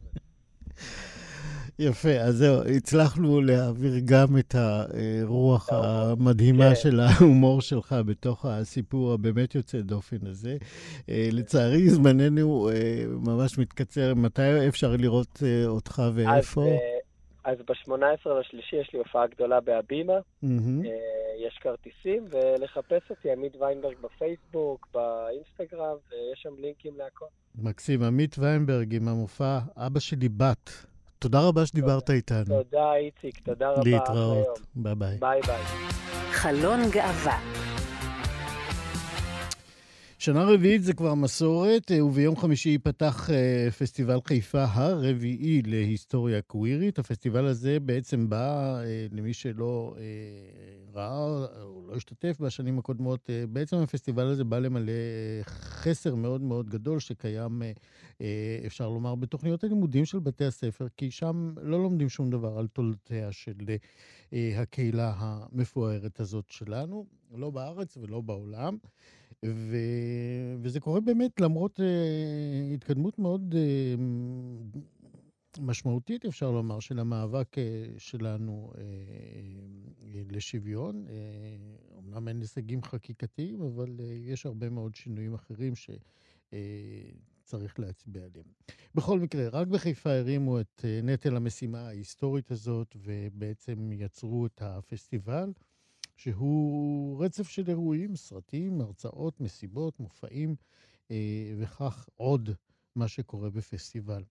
יפה, 1.79 2.09
אז 2.09 2.35
זהו, 2.35 2.63
הצלחנו 2.75 3.41
להעביר 3.41 3.93
גם 4.05 4.37
את 4.37 4.55
הרוח 4.55 5.69
המדהימה 5.71 6.69
כן. 6.69 6.75
של 6.75 6.99
ההומור 6.99 7.61
שלך 7.61 7.95
בתוך 8.05 8.45
הסיפור 8.45 9.13
הבאמת 9.13 9.55
יוצא 9.55 9.81
דופן 9.81 10.27
הזה. 10.27 10.57
אה, 11.09 11.29
לצערי, 11.31 11.89
זמננו 11.89 12.69
אה, 12.69 13.03
ממש 13.07 13.57
מתקצר. 13.57 14.13
מתי 14.15 14.67
אפשר 14.67 14.95
לראות 14.95 15.43
אותך 15.65 16.01
ואיפה? 16.13 16.61
אז 16.61 16.92
ב-18 17.45 18.29
לשלישי 18.39 18.75
יש 18.75 18.93
לי 18.93 18.99
הופעה 18.99 19.27
גדולה 19.27 19.61
בהבימה, 19.61 20.13
mm-hmm. 20.17 20.87
יש 21.47 21.59
כרטיסים, 21.61 22.25
ולחפש 22.29 23.01
אותי, 23.09 23.31
עמית 23.31 23.55
ויינברג 23.55 23.95
בפייסבוק, 24.01 24.87
באינסטגרם, 24.93 25.95
ויש 26.11 26.41
שם 26.41 26.49
לינקים 26.59 26.93
להכל. 26.97 27.25
מקסים, 27.55 28.03
עמית 28.03 28.35
ויינברג 28.39 28.95
עם 28.95 29.07
המופע 29.07 29.59
אבא 29.77 29.99
שלי 29.99 30.29
בת. 30.29 30.69
תודה 31.19 31.39
רבה 31.47 31.65
שדיברת 31.65 32.05
תודה. 32.05 32.17
איתנו. 32.17 32.63
תודה, 32.63 32.95
איציק, 32.95 33.39
תודה 33.39 33.69
רבה. 33.69 33.81
להתראות. 33.85 34.59
ביי 34.75 34.95
ביי. 34.95 35.17
ביי 35.19 35.41
ביי. 35.41 35.63
חלון 36.31 36.79
גאווה 36.91 37.62
שנה 40.23 40.43
רביעית 40.43 40.83
זה 40.83 40.93
כבר 40.93 41.13
מסורת, 41.13 41.91
אה, 41.91 42.05
וביום 42.05 42.35
חמישי 42.35 42.69
ייפתח 42.69 43.29
אה, 43.29 43.71
פסטיבל 43.71 44.19
חיפה 44.25 44.63
הרביעי 44.69 45.61
להיסטוריה 45.61 46.41
קווירית. 46.41 46.99
הפסטיבל 46.99 47.45
הזה 47.45 47.79
בעצם 47.79 48.29
בא, 48.29 48.79
אה, 48.79 49.07
למי 49.11 49.33
שלא 49.33 49.95
ראה 50.93 51.17
או 51.63 51.87
לא 51.87 51.95
השתתף 51.95 52.37
בשנים 52.39 52.79
הקודמות, 52.79 53.29
בעצם 53.49 53.77
הפסטיבל 53.77 54.25
הזה 54.25 54.43
בא 54.43 54.59
למלא 54.59 54.91
חסר 55.45 56.15
מאוד 56.15 56.41
מאוד 56.41 56.69
גדול 56.69 56.99
שקיים, 56.99 57.61
אפשר 58.65 58.89
לומר, 58.89 59.15
בתוכניות 59.15 59.63
הלימודים 59.63 60.05
של 60.05 60.19
בתי 60.19 60.45
הספר, 60.45 60.87
כי 60.97 61.11
שם 61.11 61.53
לא 61.61 61.83
לומדים 61.83 62.09
שום 62.09 62.29
דבר 62.29 62.57
על 62.57 62.67
תולדותיה 62.67 63.31
של 63.31 63.55
הקהילה 64.31 65.13
המפוארת 65.17 66.19
הזאת 66.19 66.45
שלנו, 66.49 67.05
לא 67.35 67.49
בארץ 67.49 67.97
ולא 67.97 68.21
בעולם. 68.21 68.77
ו... 69.45 69.77
וזה 70.61 70.79
קורה 70.79 70.99
באמת 70.99 71.41
למרות 71.41 71.79
uh, 71.79 71.83
התקדמות 72.73 73.19
מאוד 73.19 73.53
uh, 73.53 73.57
משמעותית, 75.59 76.25
אפשר 76.25 76.51
לומר, 76.51 76.79
של 76.79 76.99
המאבק 76.99 77.57
uh, 77.57 77.59
שלנו 77.97 78.71
uh, 78.73 78.77
uh, 78.77 78.81
לשוויון. 80.31 81.05
Uh, 81.07 81.11
אומנם 81.95 82.27
אין 82.27 82.41
הישגים 82.41 82.83
חקיקתיים, 82.83 83.61
אבל 83.61 83.95
uh, 83.99 84.03
יש 84.03 84.45
הרבה 84.45 84.69
מאוד 84.69 84.95
שינויים 84.95 85.33
אחרים 85.33 85.75
ש... 85.75 85.89
uh, 86.49 86.53
צריך 87.43 87.79
להצביע 87.79 88.23
עליהם. 88.23 88.45
בכל 88.95 89.19
מקרה, 89.19 89.49
רק 89.49 89.67
בחיפה 89.67 90.11
הרימו 90.11 90.59
את 90.59 90.85
נטל 91.03 91.35
המשימה 91.35 91.87
ההיסטורית 91.87 92.51
הזאת, 92.51 92.95
ובעצם 92.95 93.91
יצרו 93.91 94.45
את 94.45 94.61
הפסטיבל. 94.61 95.51
שהוא 96.17 97.23
רצף 97.23 97.49
של 97.49 97.63
אירועים, 97.67 98.15
סרטים, 98.15 98.81
הרצאות, 98.81 99.41
מסיבות, 99.41 99.99
מופעים, 99.99 100.55
אה, 101.11 101.53
וכך 101.57 102.09
עוד 102.15 102.49
מה 102.95 103.07
שקורה 103.07 103.49
בפסטיבל. 103.49 104.23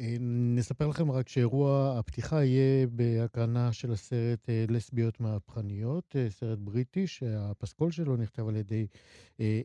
אה, 0.00 0.16
נספר 0.56 0.86
לכם 0.86 1.10
רק 1.10 1.28
שאירוע 1.28 1.98
הפתיחה 1.98 2.44
יהיה 2.44 2.86
בהקרנה 2.86 3.72
של 3.72 3.92
הסרט 3.92 4.48
אה, 4.48 4.64
לסביות 4.68 5.20
מהפכניות, 5.20 6.16
סרט 6.28 6.58
בריטי 6.58 7.06
שהפסקול 7.06 7.90
שלו 7.90 8.16
נכתב 8.16 8.48
על 8.48 8.56
ידי 8.56 8.86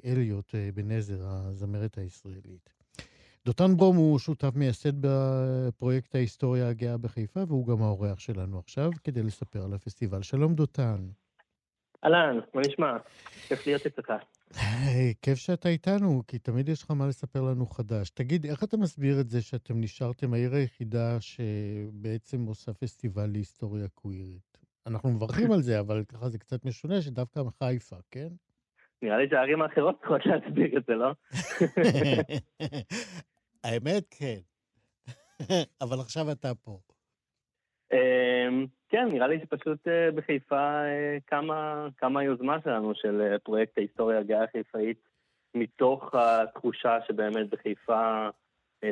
אליוט 0.05 0.55
בן 0.73 0.91
עזר, 0.91 1.19
הזמרת 1.27 1.97
הישראלית. 1.97 2.69
דותן 3.45 3.77
ברום 3.77 3.97
הוא 3.97 4.19
שותף 4.19 4.51
מייסד 4.55 4.93
בפרויקט 5.01 6.15
ההיסטוריה 6.15 6.69
הגאה 6.69 6.97
בחיפה, 6.97 7.43
והוא 7.47 7.67
גם 7.67 7.81
האורח 7.81 8.19
שלנו 8.19 8.59
עכשיו 8.59 8.91
כדי 9.03 9.23
לספר 9.23 9.63
על 9.63 9.73
הפסטיבל. 9.73 10.21
שלום 10.21 10.55
דותן. 10.55 11.09
אהלן, 12.03 12.39
מה 12.53 12.61
נשמע? 12.61 12.97
כיף 13.47 13.67
להיות 13.67 13.85
אצלך. 13.85 14.13
כיף 15.21 15.37
שאתה 15.37 15.69
איתנו, 15.69 16.21
כי 16.27 16.39
תמיד 16.39 16.69
יש 16.69 16.83
לך 16.83 16.91
מה 16.91 17.07
לספר 17.07 17.41
לנו 17.41 17.65
חדש. 17.65 18.09
תגיד, 18.09 18.45
איך 18.45 18.63
אתה 18.63 18.77
מסביר 18.77 19.19
את 19.19 19.29
זה 19.29 19.41
שאתם 19.41 19.81
נשארתם 19.81 20.33
העיר 20.33 20.55
היחידה 20.55 21.17
שבעצם 21.19 22.45
עושה 22.45 22.73
פסטיבל 22.73 23.25
להיסטוריה 23.25 23.87
קווירית? 23.87 24.57
אנחנו 24.87 25.09
מברכים 25.09 25.51
על 25.51 25.61
זה, 25.61 25.79
אבל 25.83 26.03
ככה 26.03 26.29
זה 26.29 26.39
קצת 26.39 26.65
משונה 26.65 27.01
שדווקא 27.01 27.39
מחיפה, 27.39 27.95
כן? 28.11 28.27
נראה 29.01 29.17
לי 29.17 29.29
שהערים 29.29 29.61
האחרות 29.61 29.99
צריכות 29.99 30.21
להסביר 30.25 30.77
את 30.77 30.83
זה, 30.87 30.93
לא? 30.93 31.11
האמת, 33.63 34.03
כן. 34.11 34.39
אבל 35.81 35.99
עכשיו 35.99 36.31
אתה 36.31 36.55
פה. 36.55 36.79
כן, 38.89 39.07
נראה 39.11 39.27
לי 39.27 39.39
שפשוט 39.39 39.87
אה, 39.87 40.11
בחיפה 40.11 40.81
קמה, 41.25 41.83
אה, 41.85 41.87
קמה 41.95 42.19
היוזמה 42.19 42.57
שלנו 42.63 42.95
של 42.95 43.21
אה, 43.21 43.39
פרויקט 43.39 43.77
ההיסטוריה 43.77 44.19
הגאה 44.19 44.43
החיפאית, 44.43 44.97
מתוך 45.55 46.15
התחושה 46.15 46.97
שבאמת 47.07 47.49
בחיפה 47.49 48.29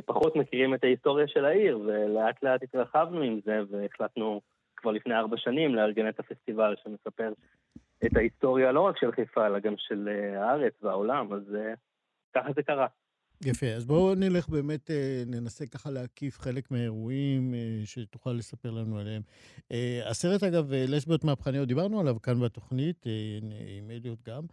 פחות 0.05 0.35
מכירים 0.35 0.73
את 0.73 0.83
ההיסטוריה 0.83 1.27
של 1.27 1.45
העיר, 1.45 1.79
ולאט 1.79 2.43
לאט 2.43 2.63
התרחבנו 2.63 3.21
עם 3.21 3.39
זה, 3.45 3.59
והחלטנו 3.69 4.41
כבר 4.77 4.91
לפני 4.91 5.15
ארבע 5.15 5.37
שנים 5.37 5.75
לארגן 5.75 6.09
את 6.09 6.19
הפסטיבל 6.19 6.75
שמספר 6.83 7.33
את 8.05 8.15
ההיסטוריה 8.17 8.71
לא 8.71 8.81
רק 8.81 8.97
של 8.97 9.11
חיפה, 9.11 9.47
אלא 9.47 9.59
גם 9.59 9.73
של 9.77 10.09
הארץ 10.35 10.73
והעולם, 10.83 11.33
אז 11.33 11.57
ככה 12.35 12.53
זה 12.55 12.63
קרה. 12.63 12.87
יפה, 13.45 13.65
אז 13.65 13.85
בואו 13.85 14.15
נלך 14.15 14.49
באמת, 14.49 14.91
אה, 14.91 15.23
ננסה 15.27 15.65
ככה 15.65 15.89
להקיף 15.91 16.39
חלק 16.39 16.71
מהאירועים 16.71 17.53
אה, 17.53 17.85
שתוכל 17.85 18.29
לספר 18.29 18.71
לנו 18.71 18.99
עליהם. 18.99 19.21
אה, 19.71 20.01
הסרט, 20.09 20.43
אגב, 20.43 20.71
לסביות 20.73 21.23
מהפכניות, 21.23 21.67
דיברנו 21.67 21.99
עליו 21.99 22.21
כאן 22.21 22.39
בתוכנית, 22.45 23.05
עם 23.77 23.91
אליוט 23.91 24.19
גם. 24.29 24.43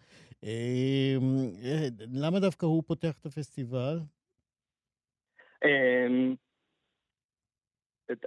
למה 2.13 2.41
דווקא 2.41 2.67
הוא 2.67 2.83
פותח 2.87 3.15
את 3.21 3.27
הפסטיבל? 3.27 3.99
אמ, 5.65 6.35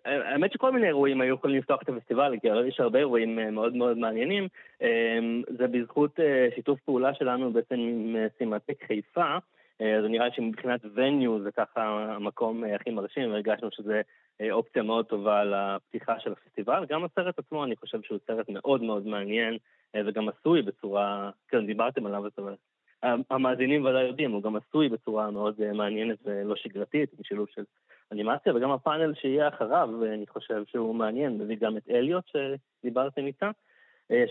האמת 0.05 0.51
שכל 0.51 0.71
מיני 0.71 0.87
אירועים 0.87 1.21
היו 1.21 1.35
יכולים 1.35 1.57
לפתוח 1.57 1.81
את 1.81 1.89
הפסטיבל, 1.89 2.33
כי 2.41 2.47
יש 2.67 2.79
הרבה 2.79 2.99
אירועים 2.99 3.35
מאוד 3.35 3.75
מאוד 3.75 3.97
מעניינים. 3.97 4.47
אמ, 4.81 5.43
זה 5.57 5.67
בזכות 5.67 6.19
שיתוף 6.55 6.79
פעולה 6.79 7.13
שלנו 7.13 7.53
בעצם 7.53 7.75
עם 7.75 8.15
סימטק 8.37 8.83
חיפה. 8.87 9.37
אה, 9.81 9.97
אז 9.97 10.05
נראה 10.05 10.31
שמבחינת 10.31 10.81
וניו 10.95 11.43
זה 11.43 11.51
ככה 11.51 11.83
המקום 12.15 12.63
אה, 12.63 12.75
הכי 12.75 12.89
מרשים, 12.89 13.31
והרגשנו 13.31 13.69
שזה 13.71 14.01
אה, 14.41 14.51
אופציה 14.51 14.83
מאוד 14.83 15.05
טובה 15.05 15.43
לפתיחה 15.43 16.19
של 16.19 16.31
הפסטיבל. 16.31 16.85
גם 16.89 17.03
הסרט 17.03 17.39
עצמו, 17.39 17.63
אני 17.63 17.75
חושב 17.75 18.01
שהוא 18.01 18.19
סרט 18.27 18.45
מאוד 18.49 18.83
מאוד 18.83 19.07
מעניין, 19.07 19.57
וגם 20.05 20.29
עשוי 20.29 20.61
בצורה, 20.61 21.29
כן, 21.47 21.65
דיברתם 21.65 22.05
עליו, 22.05 22.23
אבל 22.37 22.55
המאזינים 23.03 23.85
ודאי 23.85 24.03
יודעים, 24.03 24.31
הוא 24.31 24.43
גם 24.43 24.55
עשוי 24.55 24.89
בצורה 24.89 25.31
מאוד 25.31 25.71
מעניינת 25.73 26.17
ולא 26.25 26.55
שגרתית, 26.55 27.13
עם 27.13 27.23
שילוב 27.23 27.47
של 27.55 27.63
האנימציה, 28.11 28.55
וגם 28.55 28.71
הפאנל 28.71 29.13
שיהיה 29.13 29.47
אחריו, 29.47 29.89
אני 30.13 30.27
חושב 30.27 30.63
שהוא 30.67 30.95
מעניין, 30.95 31.37
מביא 31.37 31.57
גם 31.59 31.77
את 31.77 31.89
אליוט 31.89 32.23
שדיברתם 32.27 33.25
איתה, 33.25 33.51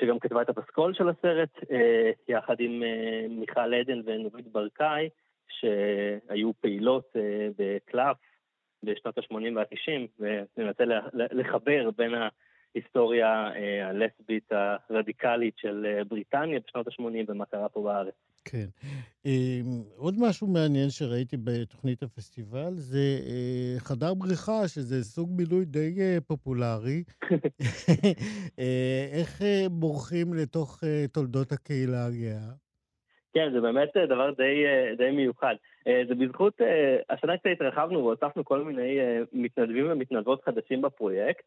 שגם 0.00 0.18
כתבה 0.18 0.42
את 0.42 0.48
הפסקול 0.48 0.94
של 0.94 1.08
הסרט, 1.08 1.50
יחד 2.28 2.56
עם 2.58 2.82
מיכל 3.28 3.74
עדן 3.74 4.00
ונורית 4.04 4.46
ברקאי, 4.52 5.08
שהיו 5.48 6.50
פעילות 6.60 7.12
בקלף 7.58 8.16
בשנות 8.82 9.18
ה-80 9.18 9.56
וה-90, 9.56 10.24
וננסה 10.56 10.84
לחבר 11.14 11.90
בין 11.96 12.12
ההיסטוריה 12.74 13.50
הלסבית 13.82 14.52
הרדיקלית 14.90 15.58
של 15.58 16.02
בריטניה 16.08 16.60
בשנות 16.66 16.86
ה-80 16.86 17.24
ומה 17.28 17.44
קרה 17.46 17.68
פה 17.68 17.82
בארץ. 17.82 18.14
כן. 18.44 18.66
אמ, 19.26 19.82
עוד 19.96 20.14
משהו 20.18 20.46
מעניין 20.46 20.90
שראיתי 20.90 21.36
בתוכנית 21.44 22.02
הפסטיבל 22.02 22.74
זה 22.74 23.18
אה, 23.26 23.74
חדר 23.78 24.14
בריכה, 24.14 24.68
שזה 24.68 25.04
סוג 25.04 25.36
בילוי 25.36 25.64
די 25.64 25.94
אה, 26.00 26.18
פופולרי. 26.26 27.04
אה, 28.58 29.08
איך 29.12 29.42
בורחים 29.70 30.34
לתוך 30.34 30.84
תולדות 31.12 31.52
הקהילה 31.52 32.06
הגאה? 32.06 32.65
כן, 33.36 33.52
זה 33.52 33.60
באמת 33.60 33.96
דבר 33.96 34.30
די, 34.30 34.64
די 34.96 35.10
מיוחד. 35.10 35.54
זה 35.84 36.14
בזכות, 36.14 36.60
השנה 37.10 37.36
קצת 37.36 37.46
התרחבנו 37.52 38.04
והוספנו 38.04 38.44
כל 38.44 38.64
מיני 38.64 38.98
מתנדבים 39.32 39.86
ומתנדבות 39.90 40.44
חדשים 40.44 40.82
בפרויקט, 40.82 41.44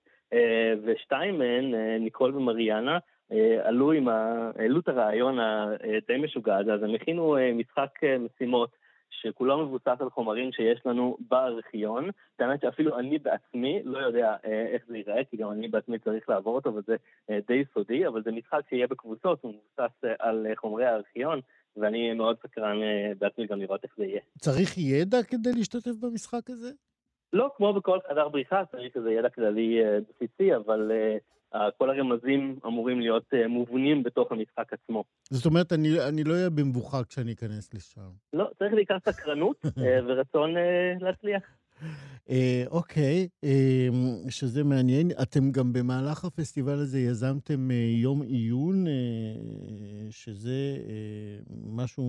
ושתיים 0.83 1.37
מהן, 1.37 1.75
ניקול 1.99 2.35
ומריאנה, 2.35 2.97
אה, 3.31 3.67
עלו, 3.67 3.91
עם 3.91 4.07
ה... 4.07 4.51
העלו 4.55 4.79
את 4.79 4.87
הרעיון 4.87 5.39
הדי 5.39 6.17
משוגע 6.17 6.57
הזה, 6.57 6.73
אז 6.73 6.83
הם 6.83 6.95
הכינו 6.95 7.37
אה, 7.37 7.51
משחק 7.53 8.03
אה, 8.03 8.17
משימות 8.17 8.69
שכולו 9.09 9.65
מבוסס 9.65 10.01
על 10.01 10.09
חומרים 10.09 10.51
שיש 10.51 10.85
לנו 10.85 11.17
בארכיון. 11.29 12.09
את 12.35 12.41
האמת 12.41 12.61
שאפילו 12.61 12.99
אני 12.99 13.17
בעצמי 13.17 13.81
לא 13.85 13.97
יודע 13.99 14.35
איך 14.43 14.83
זה 14.87 14.97
ייראה, 14.97 15.23
כי 15.23 15.37
גם 15.37 15.51
אני 15.51 15.67
בעצמי 15.67 15.99
צריך 15.99 16.29
לעבור 16.29 16.55
אותו, 16.55 16.75
וזה 16.75 16.95
די 17.47 17.63
סודי, 17.73 18.07
אבל 18.07 18.23
זה 18.23 18.31
משחק 18.31 18.61
שיהיה 18.69 18.87
בקבוצות, 18.87 19.43
הוא 19.43 19.53
מבוסס 19.53 20.15
על 20.19 20.47
חומרי 20.55 20.85
הארכיון. 20.85 21.39
ואני 21.77 22.13
מאוד 22.13 22.37
סקרן 22.43 22.77
בעצמי 23.19 23.47
גם 23.47 23.59
לראות 23.59 23.83
איך 23.83 23.91
זה 23.97 24.05
יהיה. 24.05 24.21
צריך 24.39 24.77
ידע 24.77 25.23
כדי 25.23 25.53
להשתתף 25.53 25.95
במשחק 25.99 26.49
הזה? 26.49 26.71
לא, 27.33 27.49
כמו 27.57 27.73
בכל 27.73 27.99
חדר 28.09 28.29
בריחה, 28.29 28.65
צריך 28.71 28.97
איזה 28.97 29.11
ידע 29.11 29.29
כללי 29.29 29.79
בסיסי, 30.09 30.55
אבל 30.55 30.91
כל 31.77 31.89
הרמזים 31.89 32.59
אמורים 32.65 32.99
להיות 32.99 33.23
אה, 33.33 33.47
מובנים 33.47 34.03
בתוך 34.03 34.31
המשחק 34.31 34.73
עצמו. 34.73 35.03
זאת 35.29 35.45
אומרת, 35.45 35.73
אני, 35.73 35.89
אני 36.09 36.23
לא 36.23 36.33
אהיה 36.33 36.49
במבוכה 36.49 37.03
כשאני 37.03 37.33
אכנס 37.33 37.73
לשם. 37.73 38.09
לא, 38.33 38.49
צריך 38.59 38.73
בעיקר 38.73 38.97
סקרנות 38.99 39.65
אה, 39.81 39.99
ורצון 40.07 40.49
אה. 42.29 42.63
אוקיי, 42.71 43.27
שזה 44.29 44.63
מעניין. 44.63 45.07
אתם 45.21 45.51
גם 45.51 45.73
במהלך 45.73 46.25
הפסטיבל 46.25 46.73
הזה 46.73 46.99
יזמתם 46.99 47.71
יום 48.01 48.21
עיון, 48.21 48.85
שזה 50.09 50.77
משהו 51.65 52.03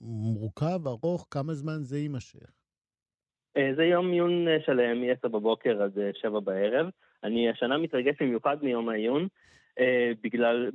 מורכב, 0.00 0.86
ארוך, 0.86 1.26
כמה 1.30 1.54
זמן 1.54 1.82
זה 1.82 1.98
יימשך? 1.98 2.52
זה 3.76 3.84
יום 3.84 4.12
עיון 4.12 4.46
שלם, 4.66 5.00
מ-10 5.00 5.28
בבוקר 5.28 5.82
עד 5.82 5.98
7 6.14 6.40
בערב. 6.40 6.86
אני 7.24 7.50
השנה 7.50 7.78
מתרגש 7.78 8.14
במיוחד 8.20 8.56
מיום 8.62 8.88
העיון, 8.88 9.28
אה, 9.78 10.10
בגלל, 10.22 10.70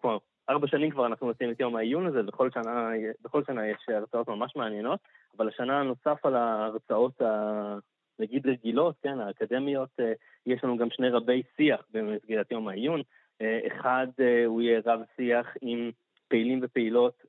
כבר 0.00 0.18
ארבע 0.50 0.66
שנים 0.66 0.90
כבר 0.90 1.06
אנחנו 1.06 1.26
עושים 1.26 1.50
את 1.50 1.60
יום 1.60 1.76
העיון 1.76 2.06
הזה, 2.06 2.22
בכל 2.22 2.50
שנה, 2.50 2.90
בכל 3.22 3.44
שנה 3.44 3.66
יש 3.68 3.76
הרצאות 3.88 4.28
ממש 4.28 4.56
מעניינות, 4.56 5.00
אבל 5.36 5.48
השנה 5.48 5.82
נוסף 5.82 6.26
על 6.26 6.36
ההרצאות 6.36 7.22
ה... 7.22 7.78
נגיד 8.18 8.46
רגילות, 8.46 8.94
כן, 9.02 9.20
האקדמיות, 9.20 9.88
אה, 10.00 10.12
יש 10.46 10.64
לנו 10.64 10.76
גם 10.76 10.88
שני 10.90 11.08
רבי 11.08 11.42
שיח 11.56 11.80
במסגרת 11.90 12.50
יום 12.50 12.68
העיון. 12.68 13.02
אה, 13.40 13.58
אחד, 13.66 14.06
אה, 14.20 14.44
הוא 14.44 14.62
יהיה 14.62 14.80
רב 14.86 15.00
שיח 15.16 15.54
עם 15.60 15.90
פעילים 16.28 16.60
ופעילות 16.62 17.24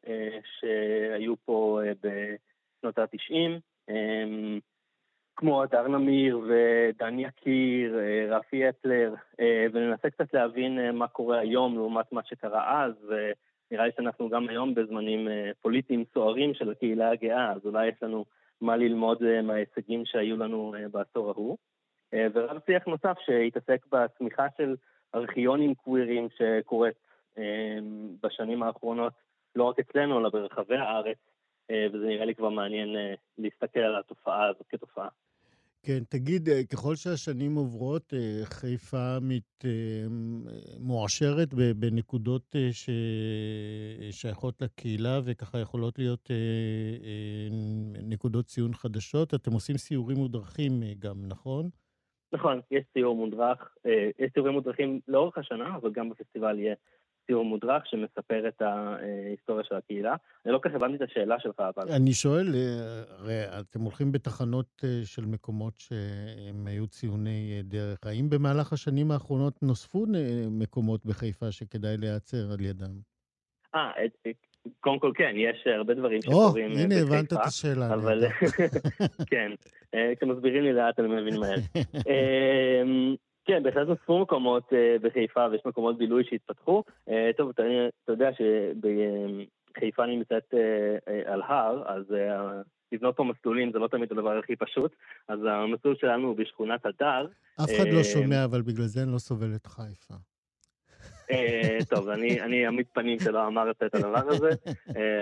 שהיו 0.59 1.33
פה 1.45 1.79
בשנות 2.01 2.97
ה-90. 2.97 3.59
כמו 5.39 5.63
הדר 5.63 5.87
נמיר 5.87 6.39
ודן 6.39 7.19
יקיר, 7.19 7.99
אה, 7.99 8.37
רפי 8.37 8.69
אפלר, 8.69 9.13
אה, 9.39 9.65
וננסה 9.73 10.09
קצת 10.09 10.33
להבין 10.33 10.79
אה, 10.79 10.91
מה 10.91 11.07
קורה 11.07 11.39
היום 11.39 11.75
לעומת 11.75 12.11
מה 12.11 12.21
שקרה 12.23 12.83
אז, 12.85 12.93
ונראה 13.03 13.85
לי 13.85 13.91
שאנחנו 13.95 14.29
גם 14.29 14.49
היום 14.49 14.75
בזמנים 14.75 15.27
פוליטיים 15.61 16.03
סוערים 16.13 16.53
של 16.53 16.71
הקהילה 16.71 17.11
הגאה, 17.11 17.51
אז 17.51 17.65
אולי 17.65 17.87
יש 17.87 17.95
לנו 18.01 18.25
מה 18.61 18.77
ללמוד 18.77 19.41
מההישגים 19.43 20.05
שהיו 20.05 20.37
לנו 20.37 20.73
בעשור 20.91 21.29
ההוא. 21.29 21.57
ורב 22.13 22.59
שיח 22.65 22.85
נוסף 22.85 23.17
שהתעסק 23.25 23.85
בצמיחה 23.91 24.47
של 24.57 24.75
ארכיונים 25.15 25.75
קווירים 25.75 26.27
שקורית 26.37 26.95
בשנים 28.23 28.63
האחרונות, 28.63 29.13
לא 29.55 29.63
רק 29.63 29.79
אצלנו, 29.79 30.19
אלא 30.19 30.29
ברחבי 30.29 30.77
הארץ, 30.77 31.17
וזה 31.71 32.07
נראה 32.07 32.25
לי 32.25 32.35
כבר 32.35 32.49
מעניין 32.49 32.95
להסתכל 33.37 33.79
על 33.79 33.95
התופעה 33.99 34.47
הזאת 34.47 34.67
כתופעה. 34.69 35.07
כן, 35.83 36.03
תגיד, 36.09 36.49
אה, 36.49 36.61
ככל 36.71 36.95
שהשנים 36.95 37.55
עוברות, 37.55 38.13
אה, 38.13 38.45
חיפה 38.45 39.17
מת, 39.21 39.65
אה, 39.65 39.69
מועשרת 40.79 41.53
בנקודות 41.53 42.55
ששייכות 44.11 44.61
לקהילה 44.61 45.19
וככה 45.25 45.59
יכולות 45.59 45.99
להיות 45.99 46.31
נקודות 48.03 48.45
ציון 48.45 48.73
חדשות. 48.73 49.33
אתם 49.33 49.51
עושים 49.51 49.77
סיורים 49.77 50.17
מודרכים 50.17 50.71
גם, 50.99 51.15
נכון? 51.27 51.69
נכון, 52.33 52.59
יש 52.71 52.83
סיור 52.93 53.15
מודרך, 53.15 53.75
יש 54.19 54.31
סיורים 54.33 54.53
מודרכים 54.53 54.99
לאורך 55.07 55.37
השנה, 55.37 55.75
אבל 55.75 55.91
גם 55.91 56.09
בפסטיבל 56.09 56.59
יהיה 56.59 56.75
סיור 57.29 57.45
מודרך 57.45 57.83
שמספר 57.85 58.47
את 58.47 58.61
ההיסטוריה 58.61 59.63
של 59.63 59.75
הקהילה. 59.75 60.15
אני 60.45 60.53
לא 60.53 60.57
כל 60.57 60.69
כך 60.69 60.75
הבנתי 60.75 60.95
את 60.95 61.09
השאלה 61.09 61.39
שלך, 61.39 61.59
אבל... 61.59 61.91
אני 61.91 62.13
שואל, 62.13 62.55
אה, 62.55 63.03
הרי 63.17 63.59
אתם 63.59 63.81
הולכים 63.81 64.11
בתחנות 64.11 64.81
אה, 64.83 65.01
של 65.05 65.25
מקומות 65.25 65.73
שהם 65.77 66.67
היו 66.67 66.87
ציוני 66.87 67.53
אה, 67.57 67.61
דרך. 67.63 67.97
האם 68.03 68.29
במהלך 68.29 68.73
השנים 68.73 69.11
האחרונות 69.11 69.63
נוספו 69.63 70.05
מקומות 70.51 71.05
בחיפה 71.05 71.51
שכדאי 71.51 71.97
להיעצר 71.97 72.51
על 72.53 72.61
ידם? 72.61 72.91
אה, 73.75 73.91
קודם 74.79 74.99
כל 74.99 75.11
כן, 75.15 75.33
יש 75.35 75.67
הרבה 75.67 75.93
דברים 75.93 76.21
שקורים 76.21 76.71
בחיפה. 76.71 76.79
או, 76.79 76.85
הנה, 76.85 77.01
הבנת 77.01 77.33
את 77.33 77.37
השאלה. 77.45 77.93
אבל 77.93 78.23
כן, 79.31 79.51
כשמסבירים 80.15 80.63
לי 80.63 80.73
לאט 80.73 80.99
אני 80.99 81.07
מבין 81.07 81.39
מהר. 81.39 81.55
כן, 83.49 83.63
בהחלט 83.63 83.87
נוספו 83.87 84.19
מקומות 84.19 84.63
uh, 84.63 85.01
בחיפה 85.01 85.47
ויש 85.51 85.61
מקומות 85.65 85.97
בילוי 85.97 86.23
שהתפתחו. 86.29 86.83
Uh, 87.09 87.11
טוב, 87.37 87.49
אתה, 87.49 87.63
אתה 88.03 88.11
יודע 88.11 88.29
שבחיפה 88.33 90.05
נמצאת 90.05 90.53
uh, 90.53 90.55
uh, 90.55 91.31
על 91.31 91.41
הר, 91.41 91.83
אז 91.85 92.03
לבנות 92.91 93.15
פה 93.15 93.23
מסלולים 93.23 93.71
זה 93.71 93.79
לא 93.79 93.87
תמיד 93.87 94.11
הדבר 94.11 94.37
הכי 94.37 94.55
פשוט, 94.55 94.95
אז 95.27 95.39
המסלול 95.49 95.95
שלנו 95.95 96.27
הוא 96.27 96.35
בשכונת 96.35 96.85
הדר. 96.85 97.27
אף 97.63 97.69
אחד 97.75 97.87
לא 97.87 98.03
שומע, 98.03 98.45
אבל 98.45 98.61
בגלל 98.61 98.85
זה 98.85 99.03
אני 99.03 99.11
לא 99.11 99.17
סובל 99.17 99.55
את 99.55 99.67
חיפה. 99.67 100.13
טוב, 101.89 102.09
אני 102.09 102.65
עמית 102.67 102.87
פנים 102.93 103.19
שלא 103.19 103.47
אמרת 103.47 103.83
את 103.83 103.95
הדבר 103.95 104.23
הזה. 104.27 104.49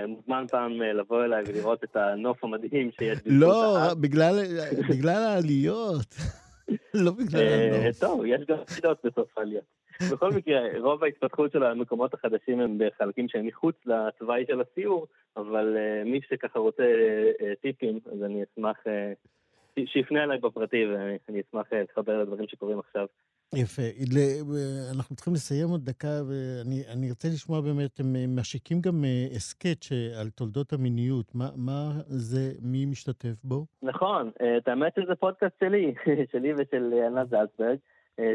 מוזמן 0.08 0.44
פעם 0.50 0.72
לבוא 0.82 1.24
אליי 1.24 1.42
ולראות 1.46 1.84
את 1.84 1.96
הנוף 1.96 2.44
המדהים 2.44 2.90
שיש 2.90 3.18
בזכות 3.18 3.30
לא, 3.30 3.94
בגלל 4.88 5.08
העליות. 5.08 6.14
לא 7.04 7.10
בגלל 7.10 7.42
הנוף. 7.42 7.84
אה, 7.84 7.90
טוב, 8.00 8.24
יש 8.26 8.40
גם 8.46 8.56
בסוף 9.04 9.38
העלייה. 9.38 9.62
בכל 10.12 10.30
מקרה, 10.32 10.60
רוב 10.78 11.04
ההתפתחות 11.04 11.52
של 11.52 11.62
המקומות 11.62 12.14
החדשים 12.14 12.60
הם 12.60 12.78
בחלקים 12.78 13.28
שהם 13.28 13.46
מחוץ 13.46 13.76
לתוואי 13.86 14.44
של 14.46 14.60
הסיור, 14.60 15.06
אבל 15.36 15.76
uh, 15.76 16.08
מי 16.08 16.20
שככה 16.28 16.58
רוצה 16.58 16.82
uh, 16.82 17.44
טיפים, 17.62 18.00
אז 18.12 18.22
אני 18.22 18.42
אשמח, 18.42 18.76
שיפנה 19.86 20.24
אליי 20.24 20.38
בפרטי 20.38 20.86
ואני 20.86 21.40
אשמח 21.40 21.72
להתחבר 21.72 22.22
לדברים 22.22 22.48
שקורים 22.48 22.78
עכשיו. 22.78 23.06
יפה. 23.54 23.82
אנחנו 24.96 25.16
צריכים 25.16 25.34
לסיים 25.34 25.68
עוד 25.68 25.84
דקה, 25.84 26.22
ואני 26.28 27.08
ארצה 27.08 27.28
לשמוע 27.28 27.60
באמת, 27.60 28.00
הם 28.00 28.36
משיקים 28.36 28.80
גם 28.80 29.04
הסכת 29.36 29.84
על 30.20 30.30
תולדות 30.30 30.72
המיניות. 30.72 31.34
מה, 31.34 31.48
מה 31.56 31.92
זה, 32.06 32.52
מי 32.62 32.86
משתתף 32.86 33.44
בו? 33.44 33.66
נכון, 33.82 34.30
את 34.58 34.68
האמת 34.68 34.92
שזה 35.00 35.14
פודקאסט 35.14 35.54
שלי, 35.60 35.94
שלי 36.32 36.52
ושל 36.54 36.92
ענת 37.06 37.28
זלצברג, 37.28 37.78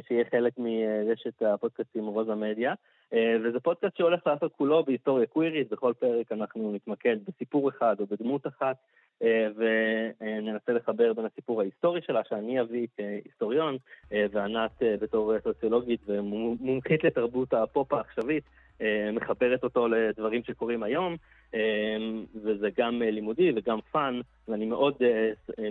שיהיה 0.08 0.24
חלק 0.32 0.54
מרשת 0.58 1.42
הפודקאסטים 1.42 2.06
רוזה 2.08 2.36
מדיה. 2.36 2.74
וזה 3.14 3.60
פודקאסט 3.60 3.98
שהולך 3.98 4.28
לעשות 4.28 4.54
כולו 4.58 4.84
בהיסטוריה 4.84 5.26
קווירית, 5.26 5.70
בכל 5.70 5.94
פרק 6.00 6.32
אנחנו 6.32 6.72
נתמקד 6.76 7.18
בסיפור 7.28 7.70
אחד 7.70 7.96
או 8.00 8.06
בדמות 8.06 8.48
אחת, 8.48 8.76
אה, 9.24 9.48
וננסה 9.56 10.72
לחבר 10.74 11.14
בין 11.14 11.26
הסיפור 11.26 11.62
ההיסטורי 11.62 12.02
שלה, 12.02 12.22
שאני 12.30 12.62
אביא 12.62 12.88
כהיסטוריון, 12.98 13.78
אה, 14.14 14.26
וענת 14.32 14.84
אה, 14.84 14.96
בתור 15.00 15.34
סוציולוגית 15.44 16.02
ומומחית 16.08 17.04
לתרבות 17.04 17.54
הפופ 17.54 17.94
העכשווית, 17.94 18.44
מחברת 19.14 19.64
אותו 19.64 19.88
לדברים 19.88 20.44
שקורים 20.44 20.84
היום, 20.84 21.16
וזה 22.36 22.70
גם 22.78 23.02
לימודי 23.02 23.52
וגם 23.56 23.80
fun, 23.92 24.20
ואני 24.48 24.66
מאוד 24.66 24.94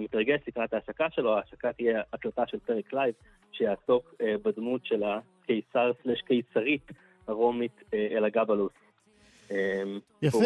מתרגש 0.00 0.40
לקראת 0.48 0.74
ההשקה 0.74 1.10
שלו. 1.10 1.36
ההשקה 1.36 1.72
תהיה 1.72 2.02
הקלטה 2.12 2.42
של 2.46 2.58
פרק 2.58 2.92
live, 2.92 3.14
שיעסוק 3.52 4.14
בדמות 4.44 4.86
של 4.86 5.02
הקיסר 5.02 5.92
slash 6.02 6.20
קיסרית 6.20 6.92
הרומית 7.28 7.82
אלגבלוס. 7.94 8.72
יפה. 10.22 10.38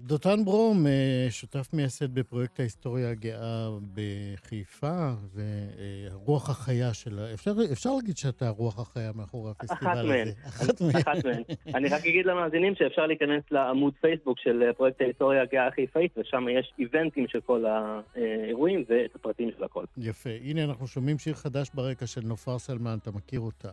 דותן 0.00 0.44
ברום, 0.44 0.86
אה, 0.86 1.26
שותף 1.30 1.68
מייסד 1.72 2.14
בפרויקט 2.14 2.60
ההיסטוריה 2.60 3.10
הגאה 3.10 3.68
בחיפה, 3.94 5.10
והרוח 5.34 6.50
החיה 6.50 6.94
שלה, 6.94 7.34
אפשר, 7.34 7.52
אפשר 7.72 7.90
להגיד 7.94 8.16
שאתה 8.16 8.46
הרוח 8.46 8.78
החיה 8.78 9.10
מאחורי 9.14 9.50
הפסטיבל 9.50 9.90
אחת 9.90 9.96
הזה. 9.96 10.08
מהן. 10.08 10.28
אחת 10.46 10.80
מהן. 10.80 10.96
אחת 10.96 11.24
מהן. 11.24 11.42
אני 11.74 11.88
רק 11.88 12.00
אגיד 12.00 12.26
למאזינים 12.26 12.74
שאפשר 12.74 13.06
להיכנס 13.06 13.42
לעמוד 13.50 13.94
פייסבוק 14.00 14.38
של 14.38 14.72
פרויקט 14.76 15.00
ההיסטוריה 15.00 15.42
הגאה 15.42 15.66
החיפאית, 15.66 16.18
ושם 16.18 16.46
יש 16.58 16.72
איבנטים 16.78 17.28
של 17.28 17.40
כל 17.40 17.64
האירועים 17.66 18.84
ואת 18.88 19.14
הפרטים 19.14 19.50
של 19.56 19.64
הכל. 19.64 19.84
יפה. 19.96 20.30
הנה, 20.44 20.64
אנחנו 20.64 20.86
שומעים 20.86 21.18
שיר 21.18 21.34
חדש 21.34 21.70
ברקע 21.74 22.06
של 22.06 22.20
נופר 22.24 22.58
סלמן, 22.58 22.98
אתה 23.02 23.10
מכיר 23.10 23.40
אותה. 23.40 23.70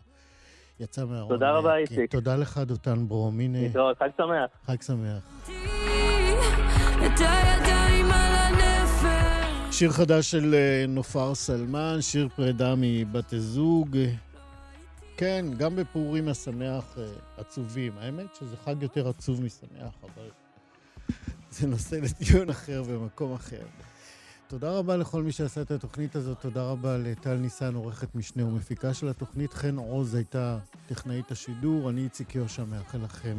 יצא 0.79 1.05
מהארון. 1.05 1.29
תודה 1.29 1.51
רבה, 1.51 1.75
איציק. 1.75 2.11
תודה 2.11 2.35
לך, 2.35 2.57
דותן 2.57 3.07
ברום. 3.07 3.39
הנה... 3.39 3.61
להתראות, 3.61 3.97
חג 3.97 4.09
שמח. 4.17 4.49
חג 4.65 4.81
שמח. 4.81 5.51
שיר 9.71 9.91
חדש 9.91 10.31
של 10.31 10.53
אה, 10.53 10.85
נופר 10.87 11.35
סלמן, 11.35 11.97
שיר 12.01 12.29
פרידה 12.35 12.73
מבת 12.77 13.33
הזוג. 13.33 13.97
כן, 15.17 15.45
גם 15.57 15.75
בפורים 15.75 16.27
השמח 16.27 16.97
אה, 16.97 17.03
עצובים. 17.37 17.91
האמת 17.97 18.35
שזה 18.39 18.57
חג 18.57 18.75
יותר 18.83 19.09
עצוב 19.09 19.41
משמח, 19.41 19.93
אבל 20.03 20.29
זה 21.49 21.67
נושא 21.67 21.95
לדיון 21.95 22.49
אחר 22.49 22.83
במקום 22.83 23.33
אחר. 23.33 23.65
תודה 24.47 24.71
רבה 24.71 24.97
לכל 24.97 25.23
מי 25.23 25.31
שעשה 25.31 25.61
את 25.61 25.71
התוכנית 25.71 26.15
הזאת, 26.15 26.39
תודה 26.41 26.63
רבה 26.63 26.97
לטל 26.97 27.35
ניסן, 27.35 27.75
עורכת 27.75 28.15
משנה 28.15 28.45
ומפיקה 28.45 28.93
של 28.93 29.09
התוכנית. 29.09 29.53
חן 29.53 29.77
עוז 29.77 30.15
הייתה 30.15 30.57
טכנאית 30.87 31.31
השידור, 31.31 31.89
אני 31.89 32.03
איציק 32.03 32.35
יושע 32.35 32.63
מאחל 32.63 32.97
לכם 33.03 33.35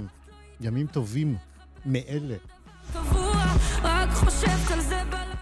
ימים 0.61 0.87
טובים 0.87 1.37
מאלה. 1.87 2.37
רק 3.83 4.11
חושבת 4.11 4.71
על 4.73 4.81
זה 4.81 5.03
בלילה. 5.11 5.36